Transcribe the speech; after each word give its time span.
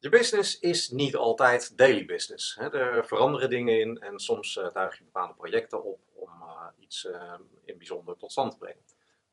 Je 0.00 0.08
business 0.08 0.58
is 0.58 0.90
niet 0.90 1.16
altijd 1.16 1.76
daily 1.76 2.04
business. 2.04 2.56
Er 2.56 3.06
veranderen 3.06 3.50
dingen 3.50 3.80
in 3.80 3.98
en 3.98 4.18
soms 4.18 4.52
tuig 4.72 4.98
je 4.98 5.04
bepaalde 5.04 5.34
projecten 5.34 5.84
op 5.84 6.00
om 6.12 6.28
uh, 6.28 6.66
iets 6.78 7.04
uh, 7.04 7.34
in 7.64 7.78
bijzonder 7.78 8.16
tot 8.16 8.30
stand 8.30 8.50
te 8.52 8.58
brengen. 8.58 8.82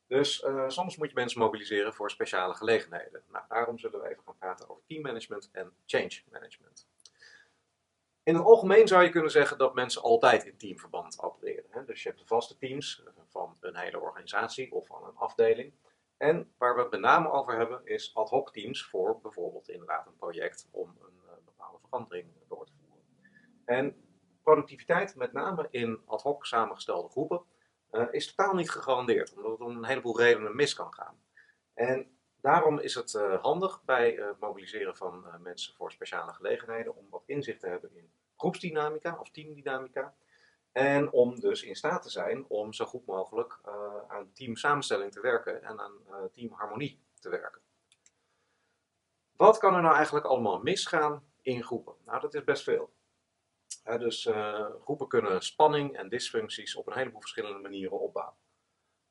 Dus 0.06 0.44
soms 0.66 0.96
moet 0.96 1.08
je 1.08 1.14
mensen 1.14 1.40
mobiliseren 1.40 1.94
voor 1.94 2.10
speciale 2.10 2.54
gelegenheden. 2.54 3.22
Nou, 3.28 3.44
daarom 3.48 3.78
zullen 3.78 4.00
we 4.00 4.08
even 4.08 4.22
gaan 4.24 4.36
praten 4.38 4.68
over 4.68 4.82
teammanagement 4.86 5.48
en 5.52 5.72
change 5.86 6.22
management. 6.30 6.86
In 8.22 8.34
het 8.34 8.44
algemeen 8.44 8.88
zou 8.88 9.02
je 9.02 9.10
kunnen 9.10 9.30
zeggen 9.30 9.58
dat 9.58 9.74
mensen 9.74 10.02
altijd 10.02 10.44
in 10.44 10.56
teamverband 10.56 11.22
opereren. 11.22 11.86
Dus 11.86 12.02
je 12.02 12.08
hebt 12.08 12.20
de 12.20 12.26
vaste 12.26 12.56
teams 12.56 13.02
van 13.28 13.56
een 13.60 13.76
hele 13.76 14.00
organisatie 14.00 14.72
of 14.72 14.86
van 14.86 15.04
een 15.04 15.16
afdeling. 15.16 15.72
En 16.16 16.52
waar 16.58 16.74
we 16.74 16.80
het 16.80 16.90
met 16.90 17.00
name 17.00 17.30
over 17.30 17.56
hebben 17.56 17.80
is 17.84 18.14
ad 18.14 18.30
hoc 18.30 18.52
teams 18.52 18.84
voor 18.84 19.20
bijvoorbeeld 19.20 19.68
inderdaad 19.68 20.06
een 20.06 20.16
project 20.16 20.68
om 20.70 20.96
een 21.00 21.20
uh, 21.24 21.30
bepaalde 21.44 21.78
verandering 21.78 22.28
door 22.48 22.66
te 22.66 22.72
voeren. 22.80 23.04
En 23.64 23.96
productiviteit, 24.42 25.16
met 25.16 25.32
name 25.32 25.66
in 25.70 26.00
ad 26.06 26.22
hoc 26.22 26.46
samengestelde 26.46 27.08
groepen, 27.08 27.42
uh, 27.90 28.06
is 28.10 28.34
totaal 28.34 28.54
niet 28.54 28.70
gegarandeerd, 28.70 29.34
omdat 29.34 29.50
het 29.50 29.60
om 29.60 29.76
een 29.76 29.84
heleboel 29.84 30.18
redenen 30.18 30.56
mis 30.56 30.74
kan 30.74 30.94
gaan. 30.94 31.20
En 31.74 32.18
daarom 32.40 32.78
is 32.78 32.94
het 32.94 33.14
uh, 33.14 33.42
handig 33.42 33.84
bij 33.84 34.10
het 34.10 34.40
mobiliseren 34.40 34.96
van 34.96 35.24
mensen 35.42 35.74
voor 35.74 35.92
speciale 35.92 36.32
gelegenheden 36.32 36.96
om 36.96 37.06
wat 37.10 37.22
inzicht 37.26 37.60
te 37.60 37.68
hebben 37.68 37.96
in 37.96 38.10
groepsdynamica 38.36 39.16
of 39.20 39.30
teamdynamica. 39.30 40.14
En 40.76 41.12
om 41.12 41.40
dus 41.40 41.62
in 41.62 41.76
staat 41.76 42.02
te 42.02 42.10
zijn 42.10 42.44
om 42.48 42.72
zo 42.72 42.84
goed 42.84 43.06
mogelijk 43.06 43.58
uh, 43.66 43.72
aan 44.08 44.32
teamsamenstelling 44.32 45.12
te 45.12 45.20
werken 45.20 45.62
en 45.62 45.80
aan 45.80 45.92
uh, 46.08 46.16
teamharmonie 46.32 47.00
te 47.20 47.28
werken. 47.28 47.60
Wat 49.36 49.58
kan 49.58 49.74
er 49.74 49.82
nou 49.82 49.94
eigenlijk 49.94 50.26
allemaal 50.26 50.58
misgaan 50.58 51.24
in 51.42 51.62
groepen? 51.62 51.94
Nou, 52.04 52.20
dat 52.20 52.34
is 52.34 52.44
best 52.44 52.62
veel. 52.62 52.92
dus 53.84 54.26
uh, 54.26 54.70
groepen 54.80 55.08
kunnen 55.08 55.42
spanning 55.42 55.96
en 55.96 56.08
dysfuncties 56.08 56.74
op 56.74 56.86
een 56.86 56.96
heleboel 56.96 57.20
verschillende 57.20 57.58
manieren 57.58 58.00
opbouwen. 58.00 58.36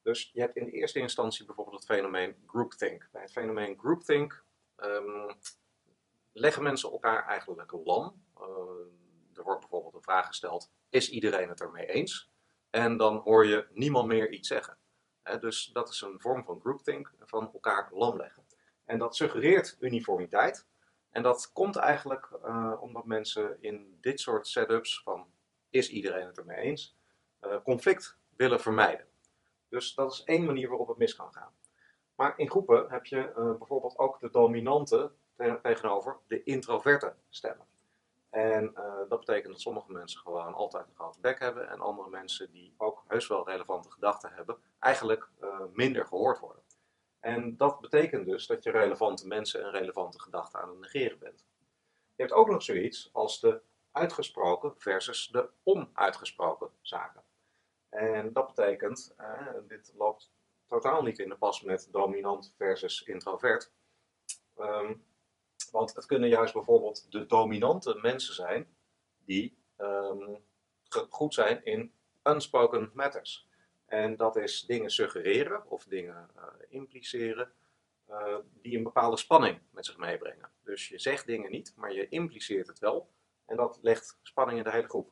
Dus 0.01 0.29
je 0.33 0.39
hebt 0.39 0.55
in 0.55 0.65
de 0.65 0.71
eerste 0.71 0.99
instantie 0.99 1.45
bijvoorbeeld 1.45 1.77
het 1.77 1.85
fenomeen 1.85 2.35
groupthink. 2.47 3.09
Bij 3.11 3.21
het 3.21 3.31
fenomeen 3.31 3.77
groupthink 3.77 4.43
um, 4.77 5.35
leggen 6.31 6.63
mensen 6.63 6.91
elkaar 6.91 7.25
eigenlijk 7.27 7.71
lam. 7.71 8.25
er 9.33 9.43
wordt 9.43 9.59
bijvoorbeeld 9.59 9.93
een 9.93 10.01
vraag 10.01 10.27
gesteld: 10.27 10.71
is 10.89 11.09
iedereen 11.09 11.49
het 11.49 11.61
ermee 11.61 11.85
eens? 11.85 12.31
En 12.69 12.97
dan 12.97 13.17
hoor 13.17 13.45
je 13.45 13.67
niemand 13.73 14.07
meer 14.07 14.31
iets 14.31 14.47
zeggen. 14.47 14.77
dus 15.39 15.65
dat 15.65 15.89
is 15.89 16.01
een 16.01 16.19
vorm 16.19 16.43
van 16.43 16.59
groupthink, 16.59 17.13
van 17.19 17.51
elkaar 17.53 17.89
lam 17.91 18.17
leggen. 18.17 18.45
En 18.85 18.97
dat 18.97 19.15
suggereert 19.15 19.77
uniformiteit. 19.79 20.67
En 21.09 21.23
dat 21.23 21.51
komt 21.53 21.75
eigenlijk 21.75 22.29
uh, 22.45 22.73
omdat 22.79 23.05
mensen 23.05 23.57
in 23.61 23.97
dit 24.01 24.19
soort 24.19 24.47
setups 24.47 25.01
van 25.03 25.27
is 25.69 25.89
iedereen 25.89 26.25
het 26.25 26.37
ermee 26.37 26.57
eens, 26.57 26.97
uh, 27.41 27.55
conflict 27.63 28.17
willen 28.35 28.59
vermijden. 28.59 29.07
Dus 29.69 29.93
dat 29.93 30.11
is 30.11 30.23
één 30.23 30.45
manier 30.45 30.69
waarop 30.69 30.87
het 30.87 30.97
mis 30.97 31.15
kan 31.15 31.33
gaan. 31.33 31.53
Maar 32.15 32.33
in 32.37 32.49
groepen 32.49 32.89
heb 32.89 33.05
je 33.05 33.17
uh, 33.17 33.57
bijvoorbeeld 33.57 33.97
ook 33.97 34.19
de 34.19 34.29
dominante 34.29 35.11
tegenover 35.61 36.17
de 36.27 36.43
introverte 36.43 37.15
stemmen. 37.29 37.65
En 38.35 38.71
uh, 38.77 39.09
dat 39.09 39.19
betekent 39.19 39.51
dat 39.51 39.61
sommige 39.61 39.91
mensen 39.91 40.19
gewoon 40.19 40.53
altijd 40.53 40.87
een 40.87 40.95
grote 40.95 41.19
bek 41.19 41.39
hebben 41.39 41.69
en 41.69 41.79
andere 41.79 42.09
mensen 42.09 42.51
die 42.51 42.73
ook 42.77 43.03
heus 43.07 43.27
wel 43.27 43.49
relevante 43.49 43.91
gedachten 43.91 44.31
hebben, 44.33 44.57
eigenlijk 44.79 45.29
uh, 45.41 45.59
minder 45.73 46.05
gehoord 46.05 46.39
worden. 46.39 46.63
En 47.19 47.57
dat 47.57 47.79
betekent 47.79 48.25
dus 48.25 48.47
dat 48.47 48.63
je 48.63 48.71
relevante 48.71 49.27
mensen 49.27 49.63
en 49.63 49.71
relevante 49.71 50.21
gedachten 50.21 50.59
aan 50.59 50.69
het 50.69 50.79
negeren 50.79 51.19
bent. 51.19 51.45
Je 52.15 52.21
hebt 52.21 52.33
ook 52.33 52.49
nog 52.49 52.63
zoiets 52.63 53.09
als 53.13 53.39
de 53.39 53.61
uitgesproken 53.91 54.73
versus 54.77 55.27
de 55.27 55.49
onuitgesproken 55.63 56.69
zaken. 56.81 57.23
En 57.89 58.33
dat 58.33 58.47
betekent, 58.47 59.15
uh, 59.19 59.47
dit 59.67 59.93
loopt 59.97 60.31
totaal 60.67 61.01
niet 61.01 61.19
in 61.19 61.29
de 61.29 61.37
pas 61.37 61.61
met 61.61 61.87
dominant 61.91 62.53
versus 62.57 63.03
introvert. 63.03 63.71
Um, 64.57 65.05
want 65.75 65.95
het 65.95 66.05
kunnen 66.05 66.29
juist 66.29 66.53
bijvoorbeeld 66.53 67.11
de 67.11 67.25
dominante 67.25 67.99
mensen 68.01 68.33
zijn 68.33 68.67
die 69.25 69.57
um, 69.77 70.37
goed 71.09 71.33
zijn 71.33 71.65
in 71.65 71.93
unspoken 72.23 72.91
matters. 72.93 73.47
En 73.85 74.15
dat 74.15 74.35
is 74.35 74.61
dingen 74.61 74.89
suggereren 74.89 75.69
of 75.69 75.83
dingen 75.83 76.29
uh, 76.35 76.43
impliceren 76.69 77.51
uh, 78.09 78.35
die 78.61 78.77
een 78.77 78.83
bepaalde 78.83 79.17
spanning 79.17 79.59
met 79.69 79.85
zich 79.85 79.97
meebrengen. 79.97 80.49
Dus 80.63 80.87
je 80.87 80.99
zegt 80.99 81.25
dingen 81.25 81.51
niet, 81.51 81.73
maar 81.75 81.93
je 81.93 82.09
impliceert 82.09 82.67
het 82.67 82.79
wel. 82.79 83.09
En 83.45 83.55
dat 83.55 83.79
legt 83.81 84.19
spanning 84.21 84.57
in 84.57 84.63
de 84.63 84.71
hele 84.71 84.87
groep. 84.87 85.11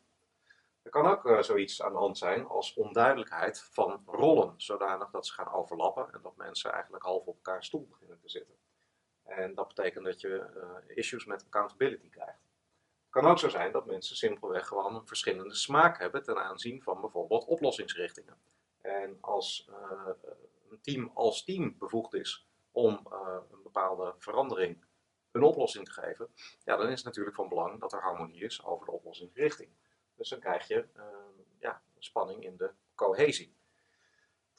Er 0.81 0.91
kan 0.91 1.06
ook 1.06 1.25
uh, 1.25 1.41
zoiets 1.41 1.81
aan 1.81 1.91
de 1.91 1.97
hand 1.97 2.18
zijn 2.18 2.46
als 2.47 2.73
onduidelijkheid 2.73 3.62
van 3.62 4.03
rollen, 4.06 4.53
zodanig 4.57 5.09
dat 5.09 5.28
ze 5.28 5.34
gaan 5.34 5.53
overlappen 5.53 6.13
en 6.13 6.19
dat 6.22 6.35
mensen 6.35 6.72
eigenlijk 6.72 7.03
half 7.03 7.25
op 7.25 7.35
elkaar 7.35 7.63
stoel 7.63 7.88
beginnen 7.88 8.19
te 8.19 8.29
zitten. 8.29 8.62
En 9.23 9.56
dat 9.56 9.67
betekent 9.67 10.06
dat 10.06 10.22
je 10.22 10.50
uh, 10.56 10.97
issues 10.97 11.25
met 11.25 11.44
accountability 11.44 12.09
krijgt. 12.09 12.41
Het 13.03 13.22
kan 13.22 13.25
ook 13.25 13.39
zo 13.39 13.50
zijn 13.50 13.72
dat 13.72 13.85
mensen 13.85 14.16
simpelweg 14.16 14.67
gewoon 14.67 14.95
een 14.95 15.07
verschillende 15.07 15.56
smaak 15.56 16.00
hebben 16.00 16.23
ten 16.23 16.38
aanzien 16.38 16.84
van 16.84 17.01
bijvoorbeeld 17.01 17.45
oplossingsrichtingen. 17.45 18.38
En 18.81 19.17
als 19.22 19.69
uh, 19.69 20.09
een 20.69 20.81
team 20.81 21.11
als 21.13 21.44
team 21.44 21.78
bevoegd 21.78 22.13
is 22.13 22.47
om 22.72 23.07
uh, 23.11 23.38
een 23.51 23.63
bepaalde 23.63 24.16
verandering 24.17 24.85
een 25.31 25.44
oplossing 25.44 25.85
te 25.85 25.91
geven, 25.91 26.29
ja, 26.63 26.75
dan 26.75 26.88
is 26.88 26.95
het 26.95 27.05
natuurlijk 27.05 27.35
van 27.35 27.50
belang 27.50 27.79
dat 27.79 27.94
er 27.94 28.01
harmonie 28.01 28.44
is 28.44 28.66
over 28.66 28.85
de 28.85 28.91
oplossingsrichting. 28.91 29.69
Dus 30.16 30.29
dan 30.29 30.40
krijg 30.40 30.67
je 30.67 30.88
ja, 31.59 31.81
spanning 31.97 32.44
in 32.44 32.57
de 32.57 32.72
cohesie. 32.95 33.55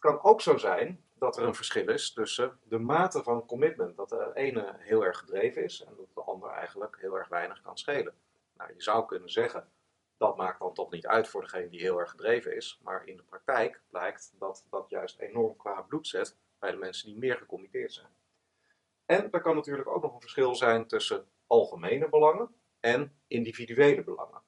Kan 0.04 0.22
ook 0.22 0.40
zo 0.40 0.56
zijn 0.56 1.04
dat 1.18 1.36
er 1.36 1.42
een 1.42 1.54
verschil 1.54 1.88
is 1.88 2.12
tussen 2.12 2.58
de 2.64 2.78
mate 2.78 3.22
van 3.22 3.46
commitment. 3.46 3.96
Dat 3.96 4.08
de 4.08 4.30
ene 4.34 4.74
heel 4.78 5.04
erg 5.04 5.18
gedreven 5.18 5.64
is 5.64 5.84
en 5.84 5.94
dat 5.96 6.14
de 6.14 6.20
ander 6.20 6.50
eigenlijk 6.50 6.96
heel 7.00 7.14
erg 7.14 7.28
weinig 7.28 7.60
kan 7.60 7.78
schelen. 7.78 8.14
Nou, 8.56 8.74
je 8.74 8.82
zou 8.82 9.06
kunnen 9.06 9.30
zeggen, 9.30 9.68
dat 10.16 10.36
maakt 10.36 10.58
dan 10.58 10.74
toch 10.74 10.90
niet 10.90 11.06
uit 11.06 11.28
voor 11.28 11.40
degene 11.40 11.68
die 11.68 11.80
heel 11.80 11.98
erg 11.98 12.10
gedreven 12.10 12.56
is. 12.56 12.80
Maar 12.82 13.06
in 13.06 13.16
de 13.16 13.22
praktijk 13.22 13.80
blijkt 13.90 14.34
dat 14.38 14.66
dat 14.70 14.88
juist 14.88 15.18
enorm 15.18 15.56
qua 15.56 15.80
bloed 15.80 16.06
zet 16.06 16.36
bij 16.58 16.70
de 16.70 16.76
mensen 16.76 17.06
die 17.06 17.18
meer 17.18 17.36
gecommitteerd 17.36 17.92
zijn. 17.92 18.12
En 19.06 19.30
er 19.30 19.40
kan 19.40 19.54
natuurlijk 19.54 19.88
ook 19.88 20.02
nog 20.02 20.14
een 20.14 20.20
verschil 20.20 20.54
zijn 20.54 20.86
tussen 20.86 21.26
algemene 21.46 22.08
belangen 22.08 22.54
en 22.80 23.16
individuele 23.26 24.04
belangen. 24.04 24.43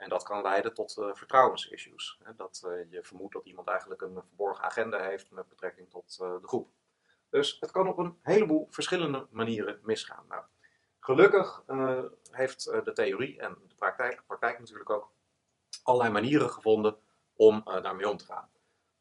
En 0.00 0.08
dat 0.08 0.22
kan 0.22 0.42
leiden 0.42 0.74
tot 0.74 0.96
uh, 0.96 1.14
vertrouwensissues. 1.14 2.18
Hè? 2.22 2.34
Dat 2.34 2.62
uh, 2.66 2.90
je 2.90 3.02
vermoedt 3.02 3.32
dat 3.32 3.44
iemand 3.44 3.68
eigenlijk 3.68 4.00
een 4.02 4.22
verborgen 4.26 4.64
agenda 4.64 5.02
heeft 5.02 5.30
met 5.30 5.48
betrekking 5.48 5.90
tot 5.90 6.18
uh, 6.22 6.40
de 6.40 6.48
groep. 6.48 6.70
Dus 7.28 7.56
het 7.60 7.70
kan 7.70 7.88
op 7.88 7.98
een 7.98 8.18
heleboel 8.22 8.66
verschillende 8.70 9.26
manieren 9.30 9.80
misgaan. 9.82 10.24
Nou, 10.28 10.44
gelukkig 11.00 11.64
heeft 12.30 12.64
de 12.64 12.92
theorie 12.92 13.40
en 13.40 13.56
de 13.68 13.74
praktijk, 13.74 14.16
de 14.16 14.22
praktijk 14.26 14.58
natuurlijk 14.58 14.90
ook, 14.90 15.12
allerlei 15.82 16.12
manieren 16.12 16.50
gevonden 16.50 16.96
om 17.34 17.62
daarmee 17.64 18.08
om 18.08 18.16
te 18.16 18.24
gaan. 18.24 18.50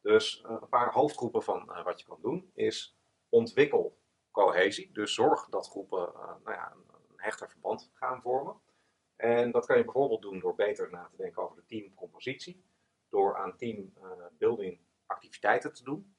Dus 0.02 0.44
een 0.48 0.70
paar 0.70 0.92
hoofdgroepen 0.92 1.44
van 1.44 1.72
wat 1.84 2.00
je 2.00 2.06
kan 2.06 2.22
doen 2.22 2.52
is 2.54 2.98
ontwikkel 3.30 3.98
cohesie. 4.31 4.92
Dus 4.92 5.14
zorg 5.14 5.46
dat 5.50 5.70
groepen 5.70 6.12
nou 6.44 6.52
ja, 6.52 6.72
een 6.72 7.14
hechter 7.16 7.50
verband 7.50 7.92
gaan 7.94 8.22
vormen. 8.22 8.62
En 9.19 9.52
dat 9.52 9.66
kan 9.66 9.78
je 9.78 9.84
bijvoorbeeld 9.84 10.22
doen 10.22 10.40
door 10.40 10.56
beter 10.56 10.90
na 10.91 11.07
te 11.12 11.18
denken 11.18 11.44
over 11.44 11.56
de 11.56 11.66
teamcompositie, 11.66 12.63
door 13.09 13.38
aan 13.38 13.57
teambuilding 13.57 14.80
activiteiten 15.06 15.74
te 15.74 15.84
doen 15.84 16.16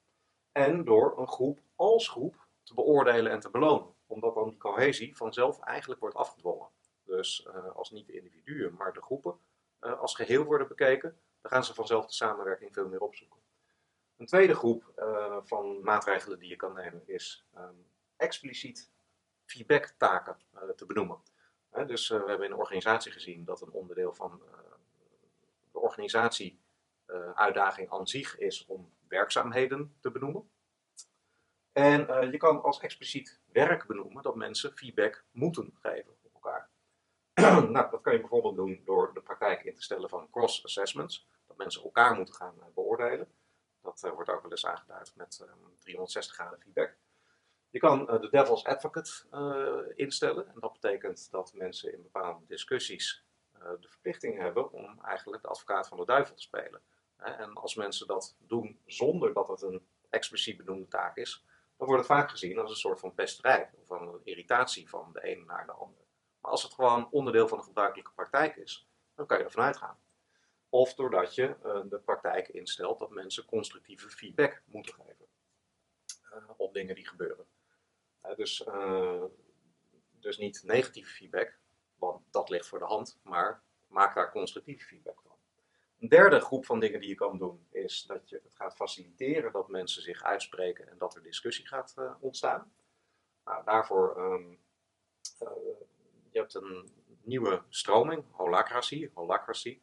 en 0.51 0.83
door 0.83 1.19
een 1.19 1.27
groep 1.27 1.59
als 1.75 2.09
groep 2.09 2.47
te 2.63 2.73
beoordelen 2.73 3.31
en 3.31 3.39
te 3.39 3.49
belonen, 3.49 3.93
omdat 4.07 4.35
dan 4.35 4.49
die 4.49 4.57
cohesie 4.57 5.15
vanzelf 5.15 5.59
eigenlijk 5.59 5.99
wordt 5.99 6.15
afgedwongen. 6.15 6.67
Dus 7.03 7.47
uh, 7.47 7.75
als 7.75 7.91
niet 7.91 8.07
de 8.07 8.13
individuen, 8.13 8.73
maar 8.73 8.93
de 8.93 9.01
groepen 9.01 9.39
uh, 9.81 9.99
als 9.99 10.15
geheel 10.15 10.43
worden 10.43 10.67
bekeken, 10.67 11.19
dan 11.41 11.51
gaan 11.51 11.63
ze 11.63 11.73
vanzelf 11.73 12.05
de 12.05 12.13
samenwerking 12.13 12.73
veel 12.73 12.87
meer 12.87 13.01
opzoeken. 13.01 13.39
Een 14.17 14.25
tweede 14.25 14.55
groep 14.55 14.93
van 15.43 15.83
maatregelen 15.83 16.39
die 16.39 16.49
je 16.49 16.55
kan 16.55 16.73
nemen 16.73 17.07
is 17.07 17.45
um, 17.57 17.85
expliciet 18.15 18.91
feedback-taken 19.45 20.37
te 20.75 20.85
benoemen 20.85 21.30
dus 21.71 22.09
uh, 22.09 22.23
we 22.23 22.29
hebben 22.29 22.47
in 22.47 22.53
de 22.53 22.59
organisatie 22.59 23.11
gezien 23.11 23.45
dat 23.45 23.61
een 23.61 23.71
onderdeel 23.71 24.13
van 24.13 24.41
uh, 24.45 24.57
de 25.71 25.79
organisatie 25.79 26.61
uh, 27.07 27.31
uitdaging 27.31 27.89
aan 27.89 28.07
zich 28.07 28.37
is 28.37 28.65
om 28.65 28.93
werkzaamheden 29.07 29.95
te 29.99 30.11
benoemen. 30.11 30.49
En 31.71 32.31
je 32.31 32.37
kan 32.37 32.61
als 32.61 32.79
expliciet 32.79 33.39
werk 33.51 33.87
benoemen 33.87 34.23
dat 34.23 34.35
mensen 34.35 34.77
feedback 34.77 35.25
moeten 35.31 35.77
geven 35.81 36.15
op 36.21 36.33
elkaar. 36.33 36.69
nou, 37.71 37.91
dat 37.91 38.01
kan 38.01 38.13
je 38.13 38.19
bijvoorbeeld 38.19 38.55
doen 38.55 38.81
door 38.85 39.13
de 39.13 39.21
praktijk 39.21 39.63
in 39.63 39.75
te 39.75 39.81
stellen 39.81 40.09
van 40.09 40.29
cross-assessments. 40.29 41.27
Dat 41.47 41.57
mensen 41.57 41.83
elkaar 41.83 42.15
moeten 42.15 42.33
gaan 42.33 42.55
beoordelen. 42.73 43.31
Dat 43.81 44.11
wordt 44.13 44.29
ook 44.29 44.41
wel 44.41 44.51
eens 44.51 44.65
aangeduid 44.65 45.15
met 45.15 45.39
um, 45.41 45.77
360 45.79 46.35
graden 46.35 46.59
feedback. 46.59 46.97
Je 47.71 47.79
kan 47.79 48.05
de 48.05 48.29
devil's 48.29 48.65
advocate 48.65 49.11
instellen. 49.95 50.47
En 50.47 50.59
dat 50.59 50.73
betekent 50.73 51.31
dat 51.31 51.53
mensen 51.53 51.93
in 51.93 52.01
bepaalde 52.01 52.45
discussies 52.45 53.25
de 53.79 53.87
verplichting 53.87 54.37
hebben 54.37 54.71
om 54.71 55.01
eigenlijk 55.03 55.41
de 55.41 55.47
advocaat 55.47 55.87
van 55.87 55.97
de 55.97 56.05
duivel 56.05 56.35
te 56.35 56.41
spelen. 56.41 56.81
En 57.17 57.53
als 57.53 57.75
mensen 57.75 58.07
dat 58.07 58.35
doen 58.39 58.81
zonder 58.85 59.33
dat 59.33 59.47
het 59.47 59.61
een 59.61 59.87
expliciet 60.09 60.57
benoemde 60.57 60.87
taak 60.87 61.17
is, 61.17 61.45
dan 61.77 61.87
wordt 61.87 62.07
het 62.07 62.17
vaak 62.17 62.29
gezien 62.29 62.59
als 62.59 62.69
een 62.69 62.75
soort 62.75 62.99
van 62.99 63.13
pesterij 63.13 63.69
of 63.81 63.89
een 63.89 64.21
irritatie 64.23 64.89
van 64.89 65.09
de 65.13 65.23
ene 65.23 65.45
naar 65.45 65.65
de 65.65 65.71
andere. 65.71 66.05
Maar 66.41 66.51
als 66.51 66.63
het 66.63 66.73
gewoon 66.73 67.11
onderdeel 67.11 67.47
van 67.47 67.57
de 67.57 67.63
gebruikelijke 67.63 68.11
praktijk 68.15 68.55
is, 68.55 68.87
dan 69.15 69.25
kan 69.25 69.37
je 69.37 69.43
ervan 69.43 69.63
uitgaan. 69.63 69.99
Of 70.69 70.93
doordat 70.93 71.35
je 71.35 71.55
de 71.89 71.99
praktijk 71.99 72.47
instelt 72.47 72.99
dat 72.99 73.09
mensen 73.09 73.45
constructieve 73.45 74.09
feedback 74.09 74.61
moeten 74.65 74.93
geven 74.93 75.29
op 76.57 76.73
dingen 76.73 76.95
die 76.95 77.07
gebeuren. 77.07 77.45
Uh, 78.25 78.35
dus, 78.35 78.63
dus 80.19 80.37
niet 80.37 80.63
negatieve 80.63 81.09
feedback, 81.09 81.59
want 81.95 82.21
dat 82.31 82.49
ligt 82.49 82.67
voor 82.67 82.79
de 82.79 82.85
hand, 82.85 83.19
maar 83.23 83.63
maak 83.87 84.15
daar 84.15 84.31
constructieve 84.31 84.85
feedback 84.85 85.21
van. 85.21 85.35
Een 85.99 86.09
derde 86.09 86.39
groep 86.39 86.65
van 86.65 86.79
dingen 86.79 86.99
die 86.99 87.09
je 87.09 87.15
kan 87.15 87.37
doen 87.37 87.67
is 87.71 88.03
dat 88.03 88.29
je 88.29 88.41
het 88.43 88.55
gaat 88.55 88.75
faciliteren 88.75 89.51
dat 89.51 89.69
mensen 89.69 90.01
zich 90.01 90.23
uitspreken 90.23 90.89
en 90.89 90.97
dat 90.97 91.15
er 91.15 91.23
discussie 91.23 91.67
gaat 91.67 91.95
uh, 91.99 92.13
ontstaan. 92.19 92.73
Nou, 93.45 93.63
daarvoor, 93.63 94.17
um, 94.17 94.59
je 96.31 96.39
hebt 96.39 96.53
een 96.53 96.89
nieuwe 97.21 97.63
stroming, 97.69 98.23
holacracy, 98.31 99.09
holacracy. 99.13 99.81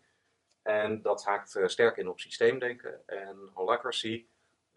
En 0.63 1.03
dat 1.03 1.25
haakt 1.25 1.61
sterk 1.65 1.97
in 1.97 2.09
op 2.09 2.21
systeemdenken. 2.21 3.07
En 3.07 3.51
holacracy 3.53 4.27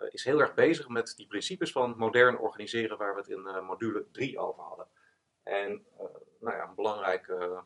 is 0.09 0.23
heel 0.23 0.39
erg 0.39 0.53
bezig 0.53 0.87
met 0.87 1.13
die 1.15 1.27
principes 1.27 1.71
van 1.71 1.97
modern 1.97 2.37
organiseren 2.37 2.97
waar 2.97 3.13
we 3.13 3.19
het 3.19 3.29
in 3.29 3.65
module 3.65 4.05
3 4.11 4.39
over 4.39 4.63
hadden. 4.63 4.87
En 5.43 5.85
nou 6.39 6.55
ja, 6.55 6.67
een 6.67 6.75
belangrijke, 6.75 7.63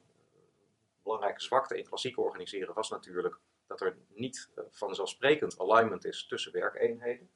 belangrijke 1.03 1.41
zwakte 1.41 1.77
in 1.77 1.85
klassiek 1.85 2.17
organiseren 2.17 2.73
was 2.73 2.89
natuurlijk 2.89 3.39
dat 3.67 3.81
er 3.81 3.97
niet 4.07 4.49
eh, 4.55 4.63
vanzelfsprekend 4.69 5.59
alignment 5.59 6.05
is 6.05 6.27
tussen 6.27 6.51
werkeenheden. 6.51 7.29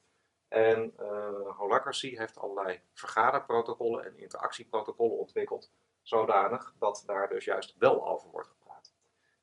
En 0.48 0.94
uh, 1.00 1.56
Holacracy 1.56 2.16
heeft 2.16 2.38
allerlei 2.38 2.80
vergaderprotocollen 2.92 4.04
en 4.04 4.18
interactieprotocollen 4.18 5.18
ontwikkeld, 5.18 5.72
zodanig 6.02 6.74
dat 6.78 7.02
daar 7.06 7.28
dus 7.28 7.44
juist 7.44 7.76
wel 7.78 8.08
over 8.08 8.30
wordt 8.30 8.48
gepraat. 8.48 8.94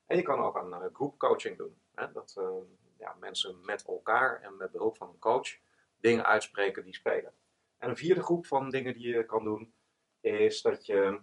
En 0.06 0.16
je 0.16 0.22
kan 0.22 0.38
ook 0.38 0.56
aan 0.56 0.82
uh, 0.82 0.88
groepcoaching 0.92 1.56
doen. 1.56 1.80
Hè? 1.94 2.12
Dat 2.12 2.36
ja, 2.98 3.16
mensen 3.20 3.64
met 3.64 3.84
elkaar 3.86 4.42
en 4.42 4.56
met 4.56 4.70
behulp 4.70 4.96
van 4.96 5.08
een 5.08 5.18
coach 5.18 5.48
dingen 6.00 6.26
uitspreken 6.26 6.84
die 6.84 6.94
spelen. 6.94 7.32
En 7.78 7.88
een 7.88 7.96
vierde 7.96 8.22
groep 8.22 8.46
van 8.46 8.70
dingen 8.70 8.94
die 8.94 9.08
je 9.08 9.24
kan 9.24 9.44
doen, 9.44 9.74
is 10.20 10.62
dat 10.62 10.86
je 10.86 11.20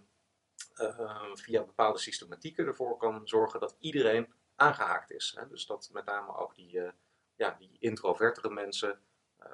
via 1.34 1.62
bepaalde 1.62 1.98
systematieken 1.98 2.66
ervoor 2.66 2.96
kan 2.96 3.28
zorgen 3.28 3.60
dat 3.60 3.76
iedereen 3.78 4.32
aangehaakt 4.56 5.10
is. 5.10 5.34
Hè? 5.38 5.48
Dus 5.48 5.66
dat 5.66 5.90
met 5.92 6.04
name 6.04 6.36
ook 6.36 6.54
die, 6.54 6.72
uh, 6.72 6.88
ja, 7.34 7.56
die 7.58 7.76
introvertere 7.78 8.50
mensen 8.50 9.00
uh, 9.40 9.46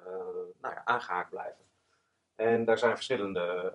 nou 0.60 0.74
ja, 0.74 0.84
aangehaakt 0.84 1.30
blijven. 1.30 1.64
En 2.34 2.64
daar 2.64 2.78
zijn 2.78 2.94
verschillende 2.94 3.74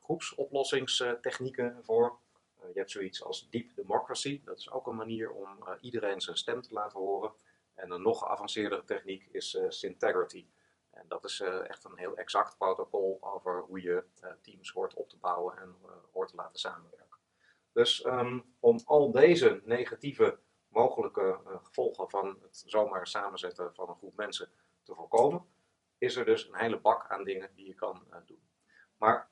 groepsoplossingstechnieken 0.00 1.84
voor. 1.84 2.18
je 2.60 2.78
hebt 2.78 2.90
zoiets 2.90 3.24
als 3.24 3.50
deep 3.50 3.74
democracy. 3.74 4.42
Dat 4.44 4.58
is 4.58 4.70
ook 4.70 4.86
een 4.86 4.96
manier 4.96 5.30
om 5.30 5.64
iedereen 5.80 6.20
zijn 6.20 6.36
stem 6.36 6.62
te 6.62 6.72
laten 6.72 6.98
horen. 6.98 7.32
En 7.80 7.90
een 7.90 8.02
nog 8.02 8.18
geavanceerdere 8.18 8.84
techniek 8.84 9.28
is 9.30 9.58
Syntegrity. 9.68 10.46
En 10.90 11.04
dat 11.08 11.24
is 11.24 11.40
echt 11.40 11.84
een 11.84 11.98
heel 11.98 12.16
exact 12.16 12.58
protocol 12.58 13.18
over 13.20 13.60
hoe 13.60 13.82
je 13.82 14.04
teams 14.42 14.70
hoort 14.70 14.94
op 14.94 15.08
te 15.08 15.18
bouwen 15.18 15.58
en 15.58 15.76
hoort 16.12 16.28
te 16.28 16.36
laten 16.36 16.58
samenwerken. 16.58 17.18
Dus 17.72 18.04
um, 18.04 18.54
om 18.60 18.80
al 18.84 19.10
deze 19.10 19.60
negatieve 19.64 20.38
mogelijke 20.68 21.40
gevolgen 21.62 22.10
van 22.10 22.38
het 22.42 22.62
zomaar 22.66 23.06
samenzetten 23.06 23.74
van 23.74 23.88
een 23.88 23.96
groep 23.96 24.16
mensen 24.16 24.50
te 24.82 24.94
voorkomen, 24.94 25.46
is 25.98 26.16
er 26.16 26.24
dus 26.24 26.48
een 26.48 26.58
hele 26.58 26.80
bak 26.80 27.08
aan 27.08 27.24
dingen 27.24 27.50
die 27.54 27.66
je 27.66 27.74
kan 27.74 28.06
doen. 28.26 28.48
Maar 28.96 29.30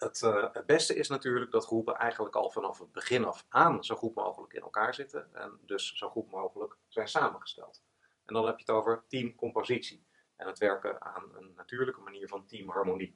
het, 0.00 0.20
uh, 0.20 0.46
het, 0.52 0.66
beste 0.66 0.94
is 0.94 1.08
natuurlijk 1.08 1.50
dat 1.50 1.66
groepen 1.66 1.96
eigenlijk 1.96 2.36
al 2.36 2.50
vanaf 2.50 2.78
het 2.78 2.92
begin 2.92 3.24
af 3.24 3.46
aan 3.48 3.84
zo 3.84 3.94
goed 3.96 4.14
mogelijk 4.14 4.52
in 4.52 4.62
elkaar 4.62 4.94
zitten 4.94 5.34
en 5.34 5.58
dus 5.62 5.96
zo 5.96 6.08
goed 6.08 6.30
mogelijk 6.30 6.76
zijn 6.88 7.08
samengesteld. 7.08 7.82
En 8.26 8.34
dan 8.34 8.46
heb 8.46 8.58
je 8.58 8.64
het 8.66 8.74
over 8.74 9.04
teamcompositie 9.08 10.06
en 10.36 10.46
het 10.46 10.58
werken 10.58 11.02
aan 11.02 11.34
een 11.36 11.52
natuurlijke 11.56 12.00
manier 12.00 12.28
van 12.28 12.46
teamharmonie. 12.46 13.14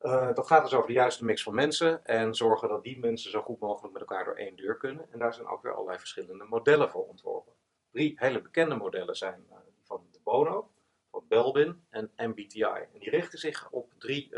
Uh, 0.00 0.34
dat 0.34 0.46
gaat 0.46 0.62
dus 0.62 0.74
over 0.74 0.86
de 0.86 0.92
juiste 0.92 1.24
mix 1.24 1.42
van 1.42 1.54
mensen 1.54 2.04
en 2.04 2.34
zorgen 2.34 2.68
dat 2.68 2.82
die 2.82 2.98
mensen 2.98 3.30
zo 3.30 3.42
goed 3.42 3.58
mogelijk 3.58 3.92
met 3.92 4.02
elkaar 4.02 4.24
door 4.24 4.34
één 4.34 4.56
deur 4.56 4.76
kunnen. 4.76 5.12
En 5.12 5.18
daar 5.18 5.34
zijn 5.34 5.46
ook 5.46 5.62
weer 5.62 5.74
allerlei 5.74 5.98
verschillende 5.98 6.44
modellen 6.44 6.90
voor 6.90 7.06
ontworpen. 7.06 7.52
Drie 7.90 8.12
hele 8.16 8.42
bekende 8.42 8.74
modellen 8.74 9.16
zijn 9.16 9.46
die 9.48 9.84
van 9.84 10.06
de 10.12 10.20
Bono, 10.22 10.70
van 11.10 11.24
Belbin 11.28 11.86
en 11.90 12.10
MBTI. 12.16 12.62
En 12.62 12.98
die 12.98 13.10
richten 13.10 13.38
zich 13.38 13.70
op 13.70 13.92
drie, 13.98 14.34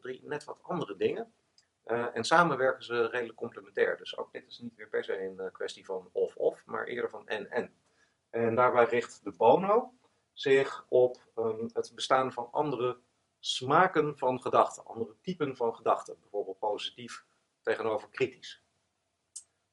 drie 0.00 0.20
net 0.24 0.44
wat 0.44 0.62
andere 0.62 0.96
dingen. 0.96 1.32
en 1.84 2.24
samen 2.24 2.56
werken 2.56 2.84
ze 2.84 3.06
redelijk 3.06 3.38
complementair. 3.38 3.96
Dus 3.96 4.16
ook 4.16 4.32
dit 4.32 4.46
is 4.46 4.58
niet 4.58 4.74
weer 4.74 4.88
per 4.88 5.04
se 5.04 5.22
een 5.22 5.52
kwestie 5.52 5.84
van 5.84 6.08
of-of, 6.12 6.66
maar 6.66 6.84
eerder 6.84 7.10
van 7.10 7.28
en-en. 7.28 7.72
En 8.30 8.54
daarbij 8.54 8.84
richt 8.84 9.24
de 9.24 9.32
Bono 9.36 9.92
zich 10.32 10.86
op 10.88 11.16
um, 11.36 11.70
het 11.72 11.92
bestaan 11.94 12.32
van 12.32 12.48
andere 12.50 13.00
smaken 13.38 14.18
van 14.18 14.42
gedachten, 14.42 14.84
andere 14.84 15.16
typen 15.20 15.56
van 15.56 15.74
gedachten, 15.74 16.20
bijvoorbeeld 16.20 16.58
positief 16.58 17.24
tegenover 17.62 18.08
kritisch. 18.08 18.62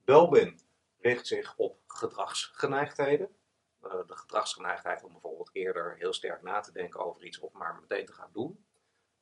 Belbin 0.04 0.60
richt 0.98 1.28
zich 1.28 1.58
op 1.58 1.80
gedragsgeneigdheden. 1.88 3.36
Uh, 3.84 3.92
de 3.92 4.16
gedragsgeneigdheid 4.16 5.04
om 5.04 5.12
bijvoorbeeld 5.12 5.50
eerder 5.54 5.96
heel 5.98 6.14
sterk 6.14 6.42
na 6.42 6.60
te 6.60 6.72
denken 6.72 7.00
over 7.00 7.24
iets 7.24 7.40
of 7.40 7.54
maar 7.54 7.80
meteen 7.82 8.06
te 8.06 8.14
gaan 8.14 8.32
doen. 8.34 8.66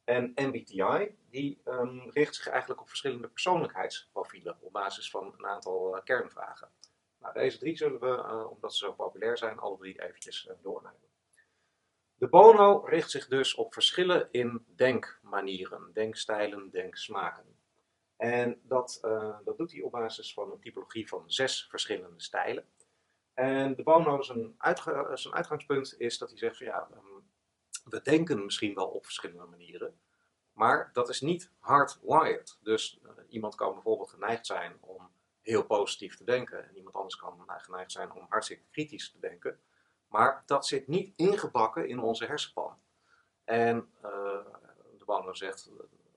En 0.03 0.31
MBTI 0.35 1.17
die 1.29 1.61
um, 1.65 2.09
richt 2.09 2.35
zich 2.35 2.47
eigenlijk 2.47 2.81
op 2.81 2.87
verschillende 2.87 3.27
persoonlijkheidsprofielen 3.27 4.57
op 4.59 4.71
basis 4.71 5.09
van 5.09 5.33
een 5.37 5.45
aantal 5.45 5.95
uh, 5.95 6.03
kernvragen. 6.03 6.69
Nou, 7.19 7.33
deze 7.33 7.57
drie 7.57 7.77
zullen 7.77 7.99
we, 7.99 8.07
uh, 8.07 8.51
omdat 8.51 8.75
ze 8.75 8.85
zo 8.85 8.93
populair 8.93 9.37
zijn, 9.37 9.59
alle 9.59 9.77
drie 9.77 10.01
eventjes 10.01 10.49
doornemen. 10.61 11.11
De 12.15 12.27
Bono 12.27 12.79
richt 12.85 13.11
zich 13.11 13.27
dus 13.27 13.55
op 13.55 13.73
verschillen 13.73 14.27
in 14.31 14.65
denkmanieren, 14.75 15.93
denkstijlen, 15.93 16.69
denksmaken. 16.69 17.57
En 18.17 18.61
dat, 18.63 18.99
dat 19.43 19.57
doet 19.57 19.71
hij 19.71 19.81
op 19.81 19.91
basis 19.91 20.33
van 20.33 20.51
een 20.51 20.59
typologie 20.59 21.07
van 21.07 21.31
zes 21.31 21.67
verschillende 21.69 22.21
stijlen. 22.21 22.67
En 23.33 23.75
de 23.75 23.83
Bono, 23.83 24.21
zijn, 24.21 24.55
uitga 24.57 25.15
zijn 25.15 25.33
uitgangspunt 25.33 25.95
is 25.97 26.17
dat 26.17 26.29
hij 26.29 26.37
zegt 26.37 26.57
van 26.57 26.65
ja, 26.65 26.87
um, 26.91 27.12
we 27.83 28.01
denken 28.01 28.45
misschien 28.45 28.75
wel 28.75 28.87
op 28.87 29.03
verschillende 29.03 29.45
manieren, 29.45 29.99
maar 30.53 30.89
dat 30.93 31.09
is 31.09 31.21
niet 31.21 31.51
hardwired. 31.59 32.57
Dus 32.61 32.99
uh, 33.03 33.09
iemand 33.29 33.55
kan 33.55 33.73
bijvoorbeeld 33.73 34.09
geneigd 34.09 34.45
zijn 34.45 34.77
om 34.79 35.11
heel 35.41 35.63
positief 35.63 36.17
te 36.17 36.23
denken 36.23 36.67
en 36.67 36.75
iemand 36.75 36.95
anders 36.95 37.15
kan 37.15 37.43
geneigd 37.47 37.91
zijn 37.91 38.11
om 38.11 38.25
hartstikke 38.29 38.63
kritisch 38.71 39.11
te 39.11 39.19
denken. 39.19 39.59
Maar 40.07 40.43
dat 40.45 40.67
zit 40.67 40.87
niet 40.87 41.13
ingebakken 41.15 41.87
in 41.87 41.99
onze 41.99 42.25
hersenpan. 42.25 42.77
En 43.43 43.91
uh, 44.03 44.11
de 44.97 45.05
Bono 45.05 45.33
zegt, 45.33 45.71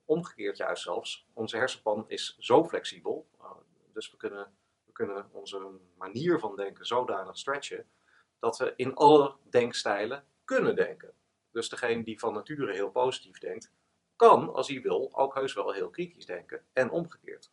omgekeerd 0.04 0.56
juist 0.56 0.82
zelfs, 0.82 1.26
onze 1.32 1.56
hersenpan 1.56 2.04
is 2.08 2.37
zo 2.38 2.64
flexibel, 2.64 3.28
uh, 3.40 3.50
dus 3.92 4.11
we 4.11 4.16
kunnen, 4.16 4.56
we 4.85 4.92
kunnen 4.92 5.28
onze 5.32 5.70
manier 5.96 6.38
van 6.38 6.56
denken 6.56 6.87
zodanig 6.87 7.38
stretchen, 7.38 7.90
dat 8.38 8.58
we 8.58 8.73
in 8.76 8.94
alle 8.94 9.35
denkstijlen 9.50 10.25
kunnen 10.44 10.76
denken. 10.76 11.14
Dus 11.56 11.68
degene 11.68 12.04
die 12.04 12.18
van 12.18 12.34
nature 12.34 12.72
heel 12.72 12.90
positief 12.90 13.38
denkt, 13.38 13.72
kan, 14.16 14.54
als 14.54 14.68
hij 14.68 14.80
wil, 14.80 15.10
ook 15.12 15.34
heus 15.34 15.54
wel 15.54 15.72
heel 15.72 15.90
kritisch 15.90 16.26
denken 16.26 16.64
en 16.72 16.90
omgekeerd. 16.90 17.50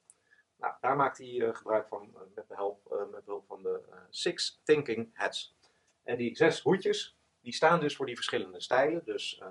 Nou, 0.56 0.74
daar 0.82 0.96
maakt 0.96 1.18
hij 1.18 1.28
uh, 1.28 1.56
gebruik 1.56 1.88
van 1.88 2.14
met, 2.36 2.48
behulp, 2.48 3.08
met 3.12 3.26
behulp 3.26 3.46
van 3.48 3.62
de 3.64 3.82
Six 4.10 4.62
Thinking 4.64 5.10
Hats. 5.14 5.56
En 6.04 6.18
die 6.18 6.36
zes 6.36 6.62
hoedjes, 6.62 7.18
die 7.42 7.54
staan 7.54 7.80
dus 7.80 7.96
voor 7.96 8.06
die 8.06 8.16
verschillende 8.16 8.62
stijlen. 8.62 9.02
Dus 9.06 9.42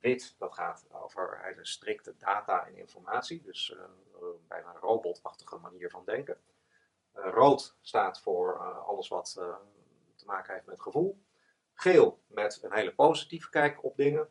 wit, 0.00 0.34
dat 0.38 0.54
gaat 0.54 0.86
over 0.90 1.40
hele 1.42 1.66
strikte 1.66 2.14
data 2.18 2.66
en 2.66 2.76
informatie. 2.76 3.42
Dus 3.42 3.74
bijna 4.48 4.72
robotachtige 4.80 5.56
manier 5.56 5.90
van 5.90 6.04
denken. 6.04 6.40
Rood 7.12 7.76
staat 7.80 8.20
voor 8.20 8.58
alles 8.58 9.08
wat 9.08 9.32
te 10.16 10.24
maken 10.26 10.54
heeft 10.54 10.66
met 10.66 10.80
gevoel. 10.80 11.18
Geel 11.80 12.22
met 12.26 12.58
een 12.62 12.72
hele 12.72 12.94
positieve 12.94 13.50
kijk 13.50 13.84
op 13.84 13.96
dingen. 13.96 14.28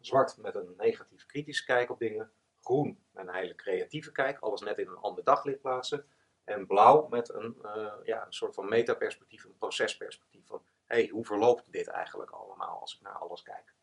Zwart 0.00 0.36
met 0.36 0.54
een 0.54 0.74
negatief 0.76 1.26
kritische 1.26 1.64
kijk 1.64 1.90
op 1.90 1.98
dingen. 1.98 2.30
Groen 2.60 3.04
met 3.10 3.26
een 3.26 3.34
hele 3.34 3.54
creatieve 3.54 4.12
kijk, 4.12 4.38
alles 4.38 4.60
net 4.60 4.78
in 4.78 4.88
een 4.88 4.96
ander 4.96 5.24
daglicht 5.24 5.60
plaatsen. 5.60 6.06
En 6.44 6.66
blauw 6.66 7.08
met 7.08 7.34
een, 7.34 7.56
ja, 8.04 8.26
een 8.26 8.32
soort 8.32 8.54
van 8.54 8.68
metaperspectief, 8.68 9.44
een 9.44 9.56
procesperspectief. 9.58 10.46
Van 10.46 10.62
hey, 10.86 11.08
hoe 11.08 11.24
verloopt 11.24 11.64
dit 11.66 11.86
eigenlijk 11.86 12.30
allemaal 12.30 12.80
als 12.80 12.94
ik 12.94 13.00
naar 13.00 13.18
alles 13.18 13.42
kijk? 13.42 13.74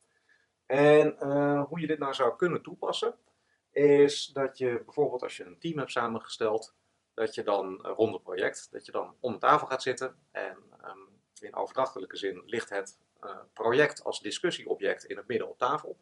En 0.66 1.16
uh, 1.20 1.64
hoe 1.64 1.80
je 1.80 1.88
dit 1.88 2.00
nou 2.00 2.14
zou 2.14 2.36
kunnen 2.36 2.62
toepassen, 2.62 3.18
is 3.72 4.26
dat 4.26 4.58
je 4.58 4.82
bijvoorbeeld 4.86 5.24
als 5.24 5.38
je 5.38 5.46
een 5.46 5.60
team 5.60 5.78
hebt 5.78 5.92
samengesteld, 5.92 6.76
dat 7.14 7.36
je 7.36 7.44
dan 7.44 7.82
rond 7.82 8.14
het 8.14 8.24
project, 8.24 8.72
dat 8.72 8.86
je 8.86 8.92
dan 8.92 9.16
om 9.20 9.32
de 9.32 9.40
tafel 9.40 9.68
gaat 9.68 9.82
zitten 9.82 10.16
en 10.32 10.58
um, 10.86 11.09
in 11.42 11.56
overdrachtelijke 11.56 12.18
zin 12.18 12.42
ligt 12.46 12.70
het 12.70 13.00
uh, 13.24 13.38
project 13.54 14.04
als 14.04 14.22
discussieobject 14.22 15.04
in 15.04 15.18
het 15.18 15.28
midden 15.28 15.50
op 15.50 15.58
tafel. 15.58 15.98